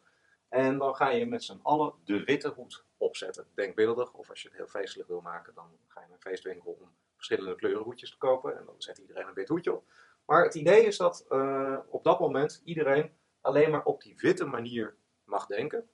En 0.48 0.78
dan 0.78 0.94
ga 0.94 1.10
je 1.10 1.26
met 1.26 1.44
z'n 1.44 1.60
allen 1.62 1.94
de 2.04 2.24
witte 2.24 2.48
hoed 2.48 2.84
opzetten. 2.96 3.46
Denkbeeldig, 3.54 4.12
of 4.12 4.30
als 4.30 4.42
je 4.42 4.48
het 4.48 4.56
heel 4.56 4.66
feestelijk 4.66 5.08
wil 5.08 5.20
maken, 5.20 5.54
dan 5.54 5.70
ga 5.86 6.00
je 6.00 6.06
naar 6.06 6.16
een 6.16 6.30
feestwinkel 6.30 6.78
om 6.80 6.88
verschillende 7.14 7.54
kleuren 7.54 7.82
hoedjes 7.82 8.10
te 8.10 8.18
kopen. 8.18 8.58
En 8.58 8.64
dan 8.64 8.74
zet 8.78 8.98
iedereen 8.98 9.26
een 9.26 9.34
wit 9.34 9.48
hoedje 9.48 9.72
op. 9.72 9.84
Maar 10.24 10.44
het 10.44 10.54
idee 10.54 10.84
is 10.84 10.96
dat 10.96 11.26
uh, 11.30 11.78
op 11.88 12.04
dat 12.04 12.20
moment 12.20 12.60
iedereen 12.64 13.12
alleen 13.40 13.70
maar 13.70 13.84
op 13.84 14.02
die 14.02 14.16
witte 14.16 14.44
manier 14.44 14.96
mag 15.24 15.46
denken. 15.46 15.88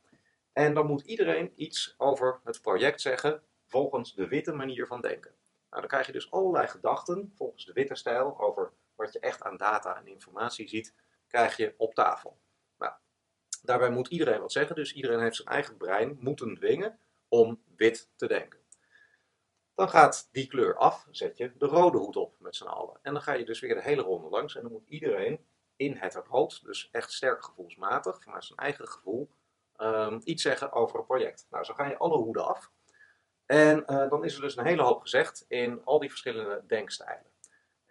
En 0.53 0.75
dan 0.75 0.87
moet 0.87 1.03
iedereen 1.03 1.53
iets 1.55 1.95
over 1.99 2.41
het 2.45 2.61
project 2.63 3.01
zeggen 3.01 3.43
volgens 3.67 4.15
de 4.15 4.29
witte 4.29 4.53
manier 4.53 4.87
van 4.87 5.01
denken. 5.01 5.35
Nou, 5.71 5.81
dan 5.81 5.87
krijg 5.87 6.07
je 6.07 6.13
dus 6.13 6.31
allerlei 6.31 6.67
gedachten 6.67 7.33
volgens 7.35 7.65
de 7.65 7.73
witte 7.73 7.95
stijl 7.95 8.41
over 8.41 8.73
wat 8.97 9.13
je 9.13 9.19
echt 9.19 9.43
aan 9.43 9.57
data 9.57 9.97
en 9.97 10.07
informatie 10.07 10.69
ziet, 10.69 10.95
krijg 11.27 11.57
je 11.57 11.75
op 11.77 11.95
tafel. 11.95 12.39
Nou, 12.79 12.93
daarbij 13.63 13.91
moet 13.91 14.09
iedereen 14.09 14.41
wat 14.41 14.53
zeggen, 14.53 14.77
dus 14.77 14.93
iedereen 14.93 15.21
heeft 15.21 15.37
zijn 15.37 15.49
eigen 15.49 15.77
brein 15.77 16.17
moeten 16.21 16.55
dwingen 16.55 16.99
om 17.29 17.63
wit 17.77 18.11
te 18.17 18.27
denken. 18.27 18.63
Dan 19.75 19.89
gaat 19.89 20.29
die 20.33 20.47
kleur 20.47 20.77
af, 20.77 21.07
zet 21.11 21.37
je 21.37 21.53
de 21.57 21.67
rode 21.67 21.99
hoed 21.99 22.17
op 22.17 22.35
met 22.39 22.57
z'n 22.57 22.65
allen. 22.65 22.99
En 23.03 23.13
dan 23.13 23.23
ga 23.23 23.33
je 23.33 23.45
dus 23.45 23.61
weer 23.61 23.75
de 23.75 23.83
hele 23.83 24.03
ronde 24.03 24.29
langs 24.29 24.57
en 24.57 24.63
dan 24.63 24.73
moet 24.73 24.89
iedereen 24.89 25.47
in 25.77 25.97
het 25.97 26.15
rood, 26.15 26.65
dus 26.65 26.89
echt 26.93 27.13
sterk 27.13 27.45
gevoelsmatig, 27.45 28.23
vanuit 28.23 28.45
zijn 28.45 28.59
eigen 28.59 28.89
gevoel, 28.89 29.31
um, 29.77 30.21
iets 30.25 30.43
zeggen 30.43 30.73
over 30.73 30.99
een 30.99 31.05
project. 31.05 31.47
Nou, 31.51 31.65
zo 31.65 31.75
ga 31.75 31.89
je 31.89 31.97
alle 31.97 32.17
hoeden 32.17 32.47
af. 32.47 32.71
En 33.47 33.85
uh, 33.87 34.11
dan 34.11 34.25
is 34.25 34.35
er 34.35 34.41
dus 34.41 34.57
een 34.57 34.67
hele 34.67 34.83
hoop 34.83 35.01
gezegd 35.01 35.45
in 35.49 35.85
al 35.85 35.99
die 35.99 36.09
verschillende 36.09 36.65
denkstijlen. 36.67 37.33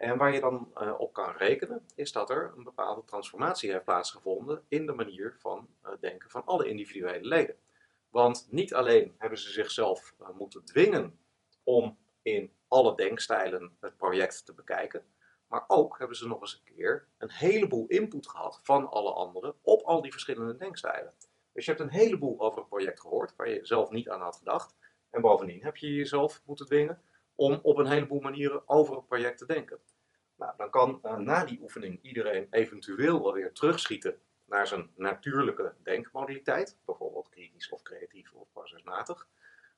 En 0.04 0.16
waar 0.16 0.34
je 0.34 0.40
dan 0.40 0.72
uh, 0.80 0.94
op 0.98 1.12
kan 1.12 1.36
rekenen, 1.36 1.86
is 1.94 2.12
dat 2.12 2.30
er 2.30 2.52
een 2.56 2.64
bepaalde 2.64 3.04
transformatie 3.04 3.70
heeft 3.70 3.84
plaatsgevonden 3.84 4.64
in 4.68 4.86
de 4.86 4.92
manier 4.92 5.36
van 5.38 5.68
uh, 5.84 5.90
denken 6.00 6.30
van 6.30 6.44
alle 6.44 6.68
individuele 6.68 7.28
leden. 7.28 7.56
Want 8.10 8.46
niet 8.50 8.74
alleen 8.74 9.14
hebben 9.18 9.38
ze 9.38 9.50
zichzelf 9.50 10.14
moeten 10.38 10.64
dwingen 10.64 11.18
om 11.62 11.98
in 12.22 12.52
alle 12.68 12.96
denkstijlen 12.96 13.76
het 13.80 13.96
project 13.96 14.46
te 14.46 14.54
bekijken, 14.54 15.04
maar 15.46 15.64
ook 15.66 15.98
hebben 15.98 16.16
ze 16.16 16.26
nog 16.26 16.40
eens 16.40 16.62
een 16.64 16.74
keer 16.74 17.08
een 17.18 17.30
heleboel 17.30 17.86
input 17.86 18.28
gehad 18.28 18.60
van 18.62 18.90
alle 18.90 19.12
anderen 19.12 19.54
op 19.62 19.82
al 19.82 20.02
die 20.02 20.12
verschillende 20.12 20.56
denkstijlen. 20.56 21.14
Dus 21.52 21.64
je 21.64 21.70
hebt 21.70 21.82
een 21.82 21.98
heleboel 21.98 22.40
over 22.40 22.58
het 22.58 22.68
project 22.68 23.00
gehoord 23.00 23.36
waar 23.36 23.48
je 23.48 23.66
zelf 23.66 23.90
niet 23.90 24.08
aan 24.08 24.20
had 24.20 24.36
gedacht. 24.36 24.74
En 25.10 25.20
bovendien 25.20 25.62
heb 25.62 25.76
je 25.76 25.94
jezelf 25.94 26.42
moeten 26.44 26.66
dwingen 26.66 27.02
om 27.34 27.58
op 27.62 27.78
een 27.78 27.86
heleboel 27.86 28.20
manieren 28.20 28.68
over 28.68 28.94
het 28.94 29.06
project 29.06 29.38
te 29.38 29.46
denken. 29.46 29.78
Nou, 30.44 30.56
dan 30.56 30.70
kan 30.70 31.00
uh, 31.02 31.16
na 31.16 31.44
die 31.44 31.60
oefening 31.62 31.98
iedereen 32.02 32.46
eventueel 32.50 33.22
wel 33.22 33.32
weer 33.32 33.52
terugschieten 33.52 34.18
naar 34.44 34.66
zijn 34.66 34.90
natuurlijke 34.96 35.74
denkmodaliteit, 35.82 36.78
bijvoorbeeld 36.84 37.28
kritisch 37.28 37.68
of 37.68 37.82
creatief 37.82 38.32
of 38.32 38.48
procesmatig. 38.52 39.28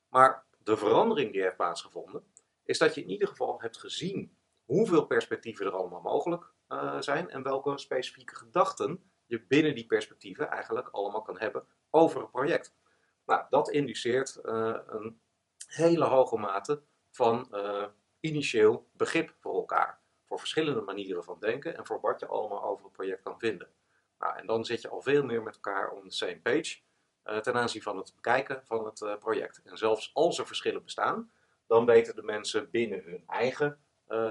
Maar 0.09 0.45
de 0.63 0.77
verandering 0.77 1.31
die 1.31 1.41
heeft 1.41 1.55
plaatsgevonden, 1.55 2.23
is 2.65 2.77
dat 2.77 2.95
je 2.95 3.01
in 3.01 3.09
ieder 3.09 3.27
geval 3.27 3.61
hebt 3.61 3.77
gezien 3.77 4.37
hoeveel 4.65 5.05
perspectieven 5.05 5.65
er 5.65 5.71
allemaal 5.71 6.01
mogelijk 6.01 6.51
uh, 6.69 7.01
zijn 7.01 7.29
en 7.29 7.43
welke 7.43 7.77
specifieke 7.77 8.35
gedachten 8.35 9.11
je 9.25 9.41
binnen 9.41 9.75
die 9.75 9.85
perspectieven 9.85 10.49
eigenlijk 10.49 10.87
allemaal 10.87 11.21
kan 11.21 11.39
hebben 11.39 11.65
over 11.89 12.21
het 12.21 12.31
project. 12.31 12.75
Nou, 13.25 13.45
dat 13.49 13.69
indiceert 13.69 14.39
uh, 14.43 14.77
een 14.87 15.19
hele 15.67 16.05
hoge 16.05 16.37
mate 16.37 16.81
van 17.11 17.55
initieel 18.19 18.87
begrip 18.91 19.35
voor 19.39 19.55
elkaar. 19.55 20.05
Voor 20.27 20.39
verschillende 20.39 20.81
manieren 20.81 21.23
van 21.23 21.39
denken 21.39 21.77
en 21.77 21.85
voor 21.85 21.99
wat 22.01 22.19
je 22.19 22.25
allemaal 22.25 22.63
over 22.63 22.83
het 22.83 22.93
project 22.93 23.23
kan 23.23 23.39
vinden. 23.39 23.69
Nou, 24.19 24.37
en 24.37 24.45
dan 24.45 24.65
zit 24.65 24.81
je 24.81 24.89
al 24.89 25.01
veel 25.01 25.23
meer 25.23 25.43
met 25.43 25.53
elkaar 25.53 25.91
on 25.91 26.09
the 26.09 26.15
same 26.15 26.39
page 26.39 26.77
uh, 27.25 27.37
ten 27.37 27.53
aanzien 27.53 27.81
van 27.81 27.97
het 27.97 28.13
bekijken 28.15 28.61
van 28.65 28.85
het 28.85 29.01
uh, 29.01 29.17
project. 29.17 29.61
En 29.63 29.77
zelfs 29.77 30.11
als 30.13 30.39
er 30.39 30.47
verschillen 30.47 30.83
bestaan, 30.83 31.31
dan 31.67 31.85
weten 31.85 32.15
de 32.15 32.23
mensen 32.23 32.69
binnen 32.69 33.03
hun 33.03 33.23
eigen 33.27 33.81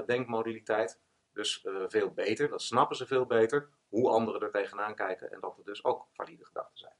denkmodaliteit 0.06 1.00
dus 1.32 1.66
veel 1.88 2.10
beter, 2.10 2.48
dat 2.48 2.62
snappen 2.62 2.96
ze 2.96 3.06
veel 3.06 3.26
beter, 3.26 3.68
hoe 3.88 4.08
anderen 4.08 4.40
er 4.40 4.50
tegenaan 4.50 4.94
kijken 4.94 5.32
en 5.32 5.40
dat 5.40 5.58
er 5.58 5.64
dus 5.64 5.84
ook 5.84 6.06
valide 6.12 6.44
gedachten 6.44 6.78
zijn. 6.78 6.94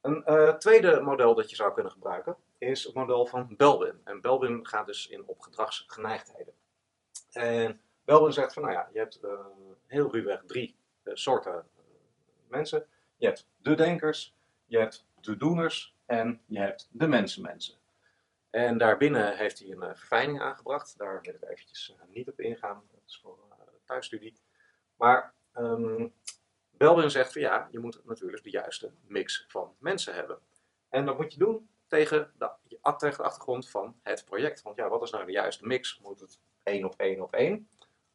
Een 0.00 0.58
tweede 0.58 1.00
model 1.00 1.34
dat 1.34 1.50
je 1.50 1.56
zou 1.56 1.74
kunnen 1.74 1.92
gebruiken 1.92 2.36
is 2.58 2.84
het 2.84 2.94
model 2.94 3.26
van 3.26 3.54
Belbin. 3.56 4.00
En 4.04 4.20
Belbin 4.20 4.66
gaat 4.66 4.86
dus 4.86 5.08
in 5.08 5.26
op 5.26 5.40
gedragsgeneigdheden. 5.40 6.54
En 7.38 7.80
Belbin 8.04 8.32
zegt 8.32 8.52
van, 8.52 8.62
nou 8.62 8.74
ja, 8.74 8.88
je 8.92 8.98
hebt 8.98 9.18
uh, 9.24 9.30
heel 9.86 10.12
ruwweg 10.12 10.42
drie 10.46 10.76
uh, 11.04 11.14
soorten 11.14 11.66
mensen. 12.48 12.86
Je 13.16 13.26
hebt 13.26 13.48
de 13.62 13.74
denkers, 13.74 14.36
je 14.66 14.78
hebt 14.78 15.06
de 15.20 15.36
doeners 15.36 15.96
en 16.06 16.40
je 16.46 16.58
hebt 16.58 16.88
de 16.92 17.06
mensenmensen. 17.06 17.74
En 18.50 18.78
daarbinnen 18.78 19.36
heeft 19.36 19.58
hij 19.58 19.70
een 19.70 19.96
verfijning 19.96 20.40
aangebracht. 20.40 20.98
Daar 20.98 21.20
wil 21.22 21.34
ik 21.34 21.42
eventjes 21.42 21.94
niet 22.08 22.28
op 22.28 22.40
ingaan. 22.40 22.82
Dat 22.90 23.00
is 23.06 23.20
voor 23.22 23.38
thuisstudie. 23.84 24.40
Maar 24.96 25.34
um, 25.56 26.12
zegt 27.10 27.32
van 27.32 27.42
ja, 27.42 27.68
je 27.70 27.78
moet 27.78 28.00
natuurlijk 28.04 28.42
de 28.42 28.50
juiste 28.50 28.92
mix 29.06 29.44
van 29.48 29.74
mensen 29.78 30.14
hebben. 30.14 30.38
En 30.88 31.06
dat 31.06 31.18
moet 31.18 31.32
je 31.32 31.38
doen 31.38 31.68
tegen 31.86 32.32
de, 32.38 32.50
tegen 32.96 33.16
de 33.16 33.22
achtergrond 33.22 33.70
van 33.70 34.00
het 34.02 34.24
project. 34.24 34.62
Want 34.62 34.76
ja, 34.76 34.88
wat 34.88 35.02
is 35.02 35.10
nou 35.10 35.26
de 35.26 35.32
juiste 35.32 35.66
mix? 35.66 35.98
Moet 36.02 36.20
het 36.20 36.40
één 36.68 36.84
op 36.84 36.94
één 36.96 37.20
op 37.20 37.34
één? 37.34 37.68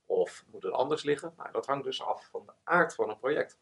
Of 0.05 0.45
moet 0.51 0.63
het 0.63 0.73
anders 0.73 1.03
liggen? 1.03 1.33
Nou, 1.37 1.51
dat 1.51 1.65
hangt 1.65 1.83
dus 1.83 2.01
af 2.01 2.27
van 2.31 2.45
de 2.45 2.53
aard 2.63 2.95
van 2.95 3.09
een 3.09 3.19
project. 3.19 3.59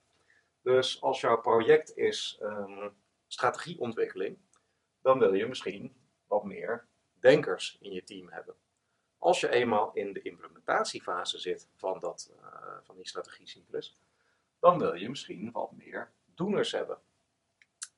Dus 0.62 1.02
als 1.02 1.22
jouw 1.22 1.42
project 1.42 1.98
is 1.98 2.40
um, 2.42 2.96
strategieontwikkeling, 3.28 4.38
dan 5.02 5.20
wil 5.20 5.34
je 5.34 5.48
misschien 5.48 5.96
wat 6.28 6.44
meer 6.44 6.88
denkers 7.20 7.78
in 7.80 7.92
je 7.92 8.04
team 8.04 8.30
hebben. 8.30 8.56
Als 9.18 9.40
je 9.40 9.50
eenmaal 9.50 9.92
in 9.94 10.14
de 10.14 10.22
implementatiefase 10.22 11.40
zit 11.40 11.68
van, 11.76 12.00
dat, 12.00 12.32
uh, 12.42 12.78
van 12.82 12.96
die 12.96 13.08
strategiecyclus, 13.08 13.98
dan 14.60 14.80
wil 14.80 14.94
je 14.94 15.10
misschien 15.10 15.52
wat 15.52 15.72
meer 15.72 16.12
doeners 16.26 16.72
hebben. 16.72 16.98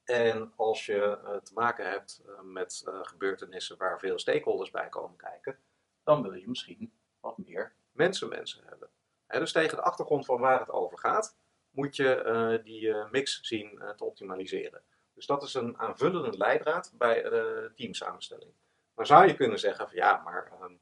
En 0.03 0.53
als 0.55 0.85
je 0.85 1.19
uh, 1.23 1.35
te 1.35 1.53
maken 1.53 1.89
hebt 1.89 2.21
uh, 2.25 2.41
met 2.41 2.83
gebeurtenissen 2.85 3.77
waar 3.77 4.00
veel 4.00 4.19
stakeholders 4.19 4.71
bij 4.71 4.89
komen 4.89 5.17
kijken, 5.17 5.59
dan 6.03 6.22
wil 6.22 6.33
je 6.33 6.48
misschien 6.48 6.93
wat 7.19 7.38
meer 7.38 7.74
mensen-mensen 7.91 8.63
hebben. 8.65 8.89
Hè, 9.27 9.39
dus 9.39 9.51
tegen 9.51 9.77
de 9.77 9.83
achtergrond 9.83 10.25
van 10.25 10.39
waar 10.39 10.60
het 10.60 10.72
over 10.72 10.98
gaat, 10.98 11.38
moet 11.69 11.95
je 11.95 12.62
die 12.63 12.95
mix 13.12 13.41
zien 13.41 13.81
te 13.95 14.03
optimaliseren. 14.03 14.81
Dus 15.13 15.25
dat 15.25 15.43
is 15.43 15.53
een 15.53 15.77
aanvullende 15.77 16.38
leidraad 16.38 16.93
bij 16.98 17.31
teamsamenstelling. 17.75 18.51
Dan 18.95 19.05
zou 19.05 19.27
je 19.27 19.36
kunnen 19.36 19.60
zeggen 19.60 19.88
van 19.88 19.95
ja, 19.95 20.22
maar 20.24 20.51
ehm, 20.51 20.74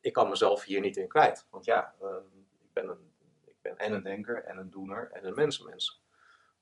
ik 0.00 0.12
kan 0.12 0.28
mezelf 0.28 0.64
hier 0.64 0.80
niet 0.80 0.96
in 0.96 1.08
kwijt. 1.08 1.46
Want 1.50 1.64
ja, 1.64 1.94
uh, 2.02 2.08
ik, 2.60 2.72
ben 2.72 2.88
een, 2.88 3.12
ik 3.44 3.56
ben 3.60 3.78
en 3.78 3.92
een 3.92 4.02
denker 4.02 4.44
en 4.44 4.56
een 4.56 4.70
doener 4.70 5.10
en 5.12 5.24
een 5.24 5.34
mensenmens. 5.34 6.02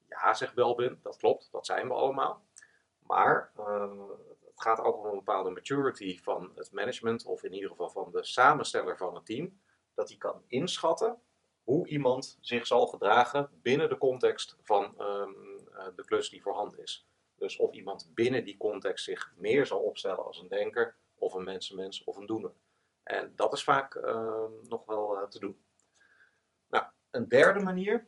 Ja, 0.08 0.34
zegt 0.34 0.54
Belbin, 0.54 0.98
dat 1.02 1.16
klopt, 1.16 1.48
dat 1.52 1.66
zijn 1.66 1.88
we 1.88 1.94
allemaal. 1.94 2.44
Maar 2.98 3.52
het 4.56 4.64
gaat 4.64 4.80
ook 4.80 4.98
om 4.98 5.04
een 5.04 5.14
bepaalde 5.14 5.50
maturity 5.50 6.20
van 6.22 6.52
het 6.54 6.72
management, 6.72 7.24
of 7.24 7.42
in 7.42 7.52
ieder 7.52 7.70
geval 7.70 7.90
van 7.90 8.10
de 8.12 8.24
samensteller 8.24 8.96
van 8.96 9.14
het 9.14 9.26
team, 9.26 9.60
dat 9.94 10.08
hij 10.08 10.18
kan 10.18 10.42
inschatten 10.46 11.20
hoe 11.62 11.86
iemand 11.86 12.38
zich 12.40 12.66
zal 12.66 12.86
gedragen 12.86 13.50
binnen 13.62 13.88
de 13.88 13.98
context 13.98 14.56
van 14.62 14.84
um, 14.84 15.58
de 15.96 16.04
klus 16.04 16.30
die 16.30 16.42
voorhanden 16.42 16.82
is. 16.82 17.08
Dus 17.34 17.56
of 17.56 17.72
iemand 17.72 18.10
binnen 18.14 18.44
die 18.44 18.56
context 18.56 19.04
zich 19.04 19.32
meer 19.36 19.66
zal 19.66 19.80
opstellen 19.80 20.24
als 20.24 20.38
een 20.38 20.48
denker, 20.48 20.96
of 21.14 21.34
een 21.34 21.44
mensenmens, 21.44 22.04
of 22.04 22.16
een 22.16 22.26
doener. 22.26 22.52
En 23.02 23.32
dat 23.34 23.52
is 23.52 23.64
vaak 23.64 23.94
uh, 23.94 24.44
nog 24.62 24.84
wel 24.86 25.16
uh, 25.16 25.28
te 25.28 25.38
doen. 25.38 25.64
Nou, 26.68 26.84
een 27.10 27.28
derde 27.28 27.60
manier, 27.60 28.06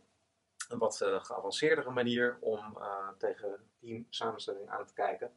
een 0.69 0.78
wat 0.78 1.00
uh, 1.02 1.25
geavanceerdere 1.25 1.90
manier 1.90 2.38
om 2.40 2.78
tegen 3.19 3.71
teamsamenstelling 3.81 4.69
aan 4.69 4.87
te 4.87 4.95
kijken, 4.95 5.33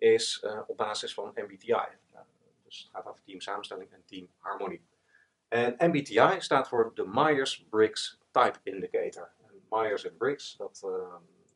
is 0.00 0.46
op 0.66 0.76
basis 0.76 1.14
van 1.14 1.32
MBTI. 1.34 1.72
Nou, 2.12 2.24
dus 2.64 2.78
het 2.78 2.90
gaat 2.92 3.06
over 3.06 3.22
teamsamenstelling 3.22 3.92
en 3.92 4.04
teamharmonie. 4.04 4.88
En 5.48 5.74
MBTI 5.78 6.40
staat 6.40 6.68
voor 6.68 6.90
de 6.94 7.06
Myers-Briggs 7.06 8.20
Type 8.30 8.58
Indicator. 8.62 9.30
En 9.46 9.66
Myers 9.70 10.04
en 10.04 10.16
Briggs, 10.16 10.56
dat, 10.56 10.86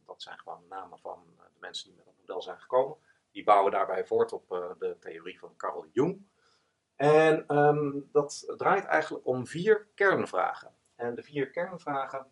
dat 0.06 0.22
zijn 0.22 0.38
gewoon 0.38 0.62
namen 0.68 0.98
van 0.98 1.22
de 1.36 1.60
mensen 1.60 1.86
die 1.86 1.96
met 1.96 2.04
dat 2.04 2.14
model 2.18 2.42
zijn 2.42 2.60
gekomen. 2.60 2.96
Die 3.30 3.44
bouwen 3.44 3.72
daarbij 3.72 4.06
voort 4.06 4.32
op 4.32 4.48
de 4.78 4.96
theorie 5.00 5.38
van 5.38 5.56
Carl 5.56 5.86
Jung. 5.92 6.26
En 6.96 7.56
um, 7.58 8.08
dat 8.12 8.52
draait 8.56 8.84
eigenlijk 8.84 9.26
om 9.26 9.46
vier 9.46 9.86
kernvragen. 9.94 10.74
En 10.94 11.14
de 11.14 11.22
vier 11.22 11.50
kernvragen 11.50 12.26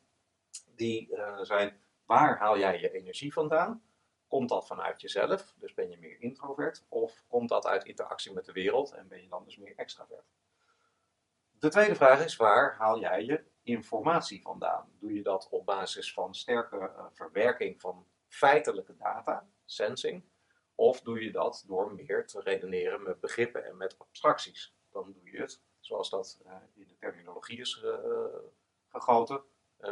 die 0.74 1.16
zijn 1.42 1.80
waar 2.06 2.38
haal 2.38 2.58
jij 2.58 2.80
je 2.80 2.92
energie 2.92 3.32
vandaan? 3.32 3.82
Komt 4.32 4.48
dat 4.48 4.66
vanuit 4.66 5.00
jezelf, 5.00 5.54
dus 5.58 5.74
ben 5.74 5.90
je 5.90 5.98
meer 5.98 6.20
introvert? 6.20 6.84
Of 6.88 7.24
komt 7.28 7.48
dat 7.48 7.66
uit 7.66 7.84
interactie 7.84 8.32
met 8.32 8.44
de 8.44 8.52
wereld 8.52 8.92
en 8.92 9.08
ben 9.08 9.22
je 9.22 9.28
dan 9.28 9.44
dus 9.44 9.56
meer 9.56 9.72
extravert? 9.76 10.32
De 11.50 11.68
tweede 11.68 11.94
vraag 11.94 12.24
is, 12.24 12.36
waar 12.36 12.76
haal 12.76 13.00
jij 13.00 13.24
je 13.24 13.44
informatie 13.62 14.42
vandaan? 14.42 14.92
Doe 14.98 15.12
je 15.12 15.22
dat 15.22 15.48
op 15.50 15.66
basis 15.66 16.12
van 16.12 16.34
sterke 16.34 16.76
uh, 16.76 17.06
verwerking 17.10 17.80
van 17.80 18.06
feitelijke 18.28 18.96
data, 18.96 19.48
sensing? 19.64 20.24
Of 20.74 21.00
doe 21.00 21.24
je 21.24 21.30
dat 21.30 21.64
door 21.66 21.94
meer 21.94 22.26
te 22.26 22.40
redeneren 22.40 23.02
met 23.02 23.20
begrippen 23.20 23.64
en 23.64 23.76
met 23.76 23.98
abstracties? 23.98 24.74
Dan 24.90 25.12
doe 25.12 25.30
je 25.30 25.40
het, 25.40 25.62
zoals 25.80 26.10
dat 26.10 26.40
uh, 26.46 26.52
in 26.74 26.88
de 26.88 26.96
terminologie 26.96 27.60
is 27.60 27.82
uh, 27.84 27.94
gegoten, 28.88 29.42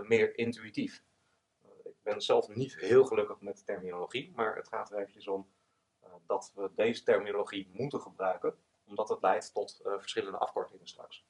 meer 0.03 0.39
intuïtief. 0.39 1.05
Ben 2.11 2.23
zelf 2.23 2.49
niet 2.49 2.77
heel 2.77 3.05
gelukkig 3.05 3.41
met 3.41 3.59
de 3.59 3.65
terminologie, 3.65 4.33
maar 4.35 4.57
het 4.57 4.69
gaat 4.69 4.91
er 4.91 4.99
eventjes 4.99 5.29
om 5.29 5.49
dat 6.27 6.53
we 6.55 6.71
deze 6.75 7.03
terminologie 7.03 7.71
moeten 7.73 8.01
gebruiken, 8.01 8.55
omdat 8.87 9.09
het 9.09 9.23
leidt 9.23 9.53
tot 9.53 9.81
verschillende 9.83 10.39
afkortingen 10.39 10.87
straks. 10.87 11.25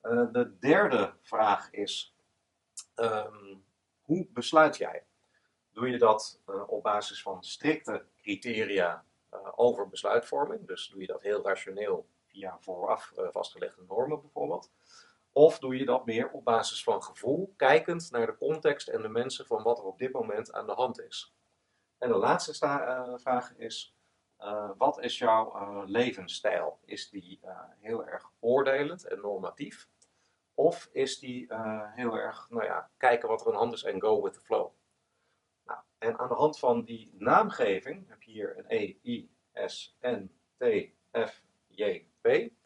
Eh, 0.00 0.32
de 0.32 0.58
derde 0.58 1.14
vraag 1.20 1.70
is, 1.70 2.16
ehm, 2.94 3.56
hoe 4.02 4.26
besluit 4.30 4.76
jij? 4.76 5.06
Doe 5.72 5.88
je 5.88 5.98
dat 5.98 6.40
op 6.66 6.82
basis 6.82 7.22
van 7.22 7.44
strikte 7.44 8.04
criteria 8.16 9.04
over 9.54 9.88
besluitvorming? 9.88 10.66
Dus 10.66 10.88
doe 10.88 11.00
je 11.00 11.06
dat 11.06 11.22
heel 11.22 11.42
rationeel 11.42 12.08
via 12.26 12.58
vooraf 12.60 13.12
vastgelegde 13.30 13.82
normen 13.88 14.20
bijvoorbeeld? 14.20 14.70
Of 15.38 15.58
doe 15.58 15.76
je 15.76 15.84
dat 15.84 16.06
meer 16.06 16.30
op 16.30 16.44
basis 16.44 16.82
van 16.82 17.02
gevoel, 17.02 17.54
kijkend 17.56 18.10
naar 18.10 18.26
de 18.26 18.36
context 18.36 18.88
en 18.88 19.02
de 19.02 19.08
mensen 19.08 19.46
van 19.46 19.62
wat 19.62 19.78
er 19.78 19.84
op 19.84 19.98
dit 19.98 20.12
moment 20.12 20.52
aan 20.52 20.66
de 20.66 20.72
hand 20.72 21.00
is? 21.00 21.34
En 21.98 22.08
de 22.08 22.16
laatste 22.16 22.54
vraag 23.18 23.54
is, 23.56 23.96
uh, 24.40 24.70
wat 24.76 25.00
is 25.00 25.18
jouw 25.18 25.54
uh, 25.54 25.82
levensstijl? 25.86 26.78
Is 26.84 27.10
die 27.10 27.40
heel 27.80 28.06
erg 28.06 28.30
oordelend 28.40 29.04
en 29.04 29.20
normatief? 29.20 29.88
Of 30.54 30.88
is 30.92 31.18
die 31.18 31.46
heel 31.94 32.16
erg, 32.16 32.46
nou 32.50 32.64
ja, 32.64 32.90
kijken 32.96 33.28
wat 33.28 33.40
er 33.40 33.46
aan 33.46 33.52
de 33.52 33.58
hand 33.58 33.72
is 33.72 33.82
en 33.82 34.00
go 34.00 34.22
with 34.22 34.32
the 34.32 34.40
flow? 34.40 34.72
Nou, 35.64 35.80
en 35.98 36.18
aan 36.18 36.28
de 36.28 36.34
hand 36.34 36.58
van 36.58 36.84
die 36.84 37.10
naamgeving 37.18 38.08
heb 38.08 38.22
je 38.22 38.30
hier 38.30 38.58
een 38.58 38.64
E, 38.68 38.96
I, 39.02 39.30
S, 39.52 39.96
N, 40.00 40.30
T, 40.56 40.64
F, 41.28 41.42
J, 41.66 42.06
P. 42.20 42.56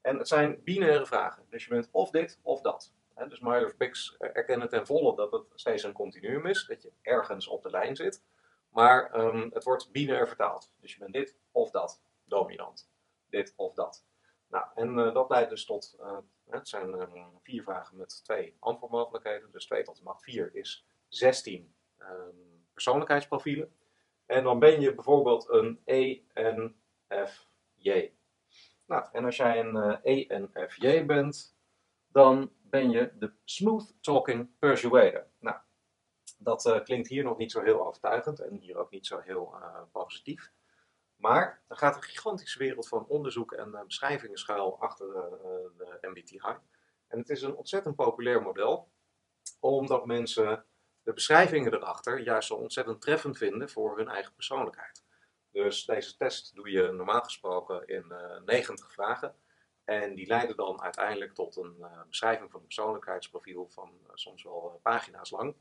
En 0.00 0.18
het 0.18 0.28
zijn 0.28 0.60
binaire 0.64 1.06
vragen. 1.06 1.46
Dus 1.48 1.64
je 1.64 1.70
bent 1.70 1.88
of 1.90 2.10
dit 2.10 2.38
of 2.42 2.60
dat. 2.60 2.94
Dus 3.28 3.40
Myers-Briggs 3.40 4.16
erkennen 4.18 4.68
ten 4.68 4.86
volle 4.86 5.16
dat 5.16 5.32
het 5.32 5.44
steeds 5.54 5.82
een 5.82 5.92
continuum 5.92 6.46
is. 6.46 6.66
Dat 6.66 6.82
je 6.82 6.92
ergens 7.02 7.46
op 7.46 7.62
de 7.62 7.70
lijn 7.70 7.96
zit. 7.96 8.24
Maar 8.68 9.14
um, 9.20 9.50
het 9.52 9.64
wordt 9.64 9.90
binair 9.90 10.28
vertaald. 10.28 10.72
Dus 10.80 10.92
je 10.92 10.98
bent 10.98 11.12
dit 11.12 11.36
of 11.50 11.70
dat, 11.70 12.02
dominant. 12.24 12.90
Dit 13.28 13.52
of 13.56 13.74
dat. 13.74 14.04
Nou, 14.48 14.66
en 14.74 14.98
uh, 14.98 15.14
dat 15.14 15.30
leidt 15.30 15.50
dus 15.50 15.64
tot, 15.64 15.96
uh, 16.00 16.18
het 16.48 16.68
zijn 16.68 16.92
um, 16.92 17.38
vier 17.42 17.62
vragen 17.62 17.96
met 17.96 18.24
twee 18.24 18.56
antwoordmogelijkheden. 18.58 19.50
Dus 19.52 19.66
2 19.66 19.82
tot 19.82 19.96
de 19.96 20.02
macht 20.02 20.22
4 20.22 20.54
is 20.54 20.86
16 21.08 21.74
um, 21.98 22.66
persoonlijkheidsprofielen. 22.72 23.74
En 24.26 24.44
dan 24.44 24.58
ben 24.58 24.80
je 24.80 24.94
bijvoorbeeld 24.94 25.48
een 25.48 25.80
ENFJ. 25.84 26.72
Nou, 28.90 29.04
en 29.12 29.24
als 29.24 29.36
jij 29.36 29.60
een 29.60 30.00
uh, 30.04 30.28
ENFJ 30.30 31.06
bent, 31.06 31.56
dan 32.06 32.52
ben 32.62 32.90
je 32.90 33.12
de 33.18 33.32
Smooth 33.44 33.94
Talking 34.00 34.58
Persuader. 34.58 35.26
Nou, 35.38 35.56
dat 36.38 36.66
uh, 36.66 36.82
klinkt 36.82 37.08
hier 37.08 37.24
nog 37.24 37.36
niet 37.36 37.52
zo 37.52 37.60
heel 37.60 37.86
overtuigend 37.86 38.40
en 38.40 38.56
hier 38.56 38.76
ook 38.76 38.90
niet 38.90 39.06
zo 39.06 39.18
heel 39.18 39.54
uh, 39.54 39.82
positief. 39.92 40.52
Maar 41.16 41.62
er 41.68 41.76
gaat 41.76 41.96
een 41.96 42.02
gigantische 42.02 42.58
wereld 42.58 42.88
van 42.88 43.06
onderzoek 43.06 43.52
en 43.52 43.68
uh, 43.68 43.82
beschrijvingen 43.82 44.38
schuil 44.38 44.80
achter 44.80 45.06
de 45.76 45.98
MBTI. 46.00 46.40
En 47.08 47.18
het 47.18 47.30
is 47.30 47.42
een 47.42 47.56
ontzettend 47.56 47.96
populair 47.96 48.42
model, 48.42 48.90
omdat 49.60 50.06
mensen 50.06 50.64
de 51.02 51.12
beschrijvingen 51.12 51.74
erachter 51.74 52.20
juist 52.20 52.48
zo 52.48 52.54
ontzettend 52.54 53.00
treffend 53.00 53.38
vinden 53.38 53.70
voor 53.70 53.96
hun 53.96 54.08
eigen 54.08 54.34
persoonlijkheid. 54.34 55.04
Dus 55.52 55.84
deze 55.84 56.16
test 56.16 56.54
doe 56.54 56.70
je 56.70 56.92
normaal 56.92 57.22
gesproken 57.22 57.86
in 57.86 58.12
90 58.44 58.92
vragen. 58.92 59.34
En 59.84 60.14
die 60.14 60.26
leiden 60.26 60.56
dan 60.56 60.82
uiteindelijk 60.82 61.34
tot 61.34 61.56
een 61.56 61.86
beschrijving 62.08 62.50
van 62.50 62.60
een 62.60 62.66
persoonlijkheidsprofiel 62.66 63.68
van 63.68 63.92
soms 64.14 64.42
wel 64.42 64.80
pagina's 64.82 65.30
lang. 65.30 65.54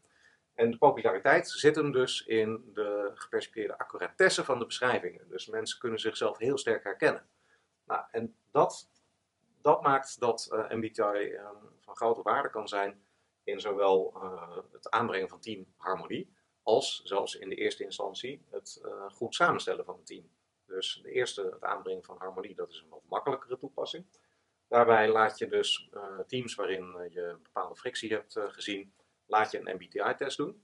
En 0.54 0.72
de 0.72 0.78
populariteit 0.78 1.50
zit 1.50 1.76
hem 1.76 1.92
dus 1.92 2.26
in 2.26 2.72
de 2.74 3.12
gepercipieerde 3.14 3.78
accuratesse 3.78 4.44
van 4.44 4.60
de 4.60 4.66
beschrijvingen. 4.66 5.30
Dus 5.30 5.48
mensen 5.48 5.80
kunnen 5.80 6.00
zichzelf 6.00 6.38
heel 6.38 6.58
sterk 6.58 6.84
herkennen. 6.84 7.28
Nou, 7.86 8.04
en 8.12 8.36
dat, 8.52 8.90
dat 9.62 9.82
maakt 9.82 10.20
dat 10.20 10.48
MBTI 10.70 11.32
uh, 11.32 11.50
van 11.80 11.96
grote 11.96 12.22
waarde 12.22 12.50
kan 12.50 12.68
zijn 12.68 13.04
in 13.44 13.60
zowel 13.60 14.14
het 14.72 14.90
aanbrengen 14.90 15.30
van 15.30 15.40
teamharmonie, 15.40 16.34
als 16.64 17.02
zelfs 17.04 17.36
in 17.36 17.50
de 17.50 17.56
eerste 17.56 17.84
instantie 17.84 18.42
het 18.50 18.82
uh, 18.86 19.10
goed 19.10 19.36
samenstellen 19.36 19.86
van 19.86 19.96
een 19.98 20.04
team. 20.04 20.30
Dus 20.66 21.00
de 21.04 21.12
eerste, 21.12 21.42
het 21.42 21.64
aanbrengen 21.64 22.04
van 22.04 22.18
harmonie, 22.18 22.56
dat 22.56 22.70
is 22.70 22.80
een 22.80 22.90
wat 22.90 23.04
makkelijkere 23.10 23.58
toepassing. 23.58 24.06
Daarbij 24.68 25.10
laat 25.10 25.38
je 25.38 25.48
dus 25.48 25.90
teams 26.28 26.56
waarin 26.56 27.10
je 27.10 27.38
bepaalde 27.44 27.76
frictie 27.76 28.14
hebt 28.14 28.40
gezien, 28.40 28.94
laat 29.26 29.52
je 29.52 29.60
een 29.60 29.76
MBTI-test 29.76 30.38
doen. 30.38 30.64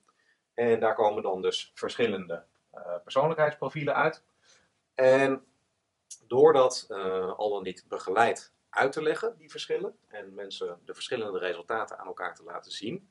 En 0.54 0.80
daar 0.80 0.96
komen 0.96 1.24
dan 1.24 1.42
dus 1.42 1.72
verschillende 1.74 2.46
persoonlijkheidsprofielen 3.04 3.96
uit. 3.96 4.24
En 4.94 5.46
door 6.28 6.54
dat 6.54 6.86
al 7.38 7.50
dan 7.50 7.64
niet 7.64 7.86
begeleid 7.88 8.54
uit 8.70 8.92
te 8.92 9.02
leggen, 9.02 9.38
die 9.38 9.50
verschillen, 9.50 9.98
en 10.08 10.34
mensen 10.34 10.80
de 10.86 10.94
verschillende 10.94 11.40
resultaten 11.40 11.98
aan 11.98 12.08
elkaar 12.08 12.36
te 12.36 12.44
laten 12.44 12.72
zien, 12.72 13.10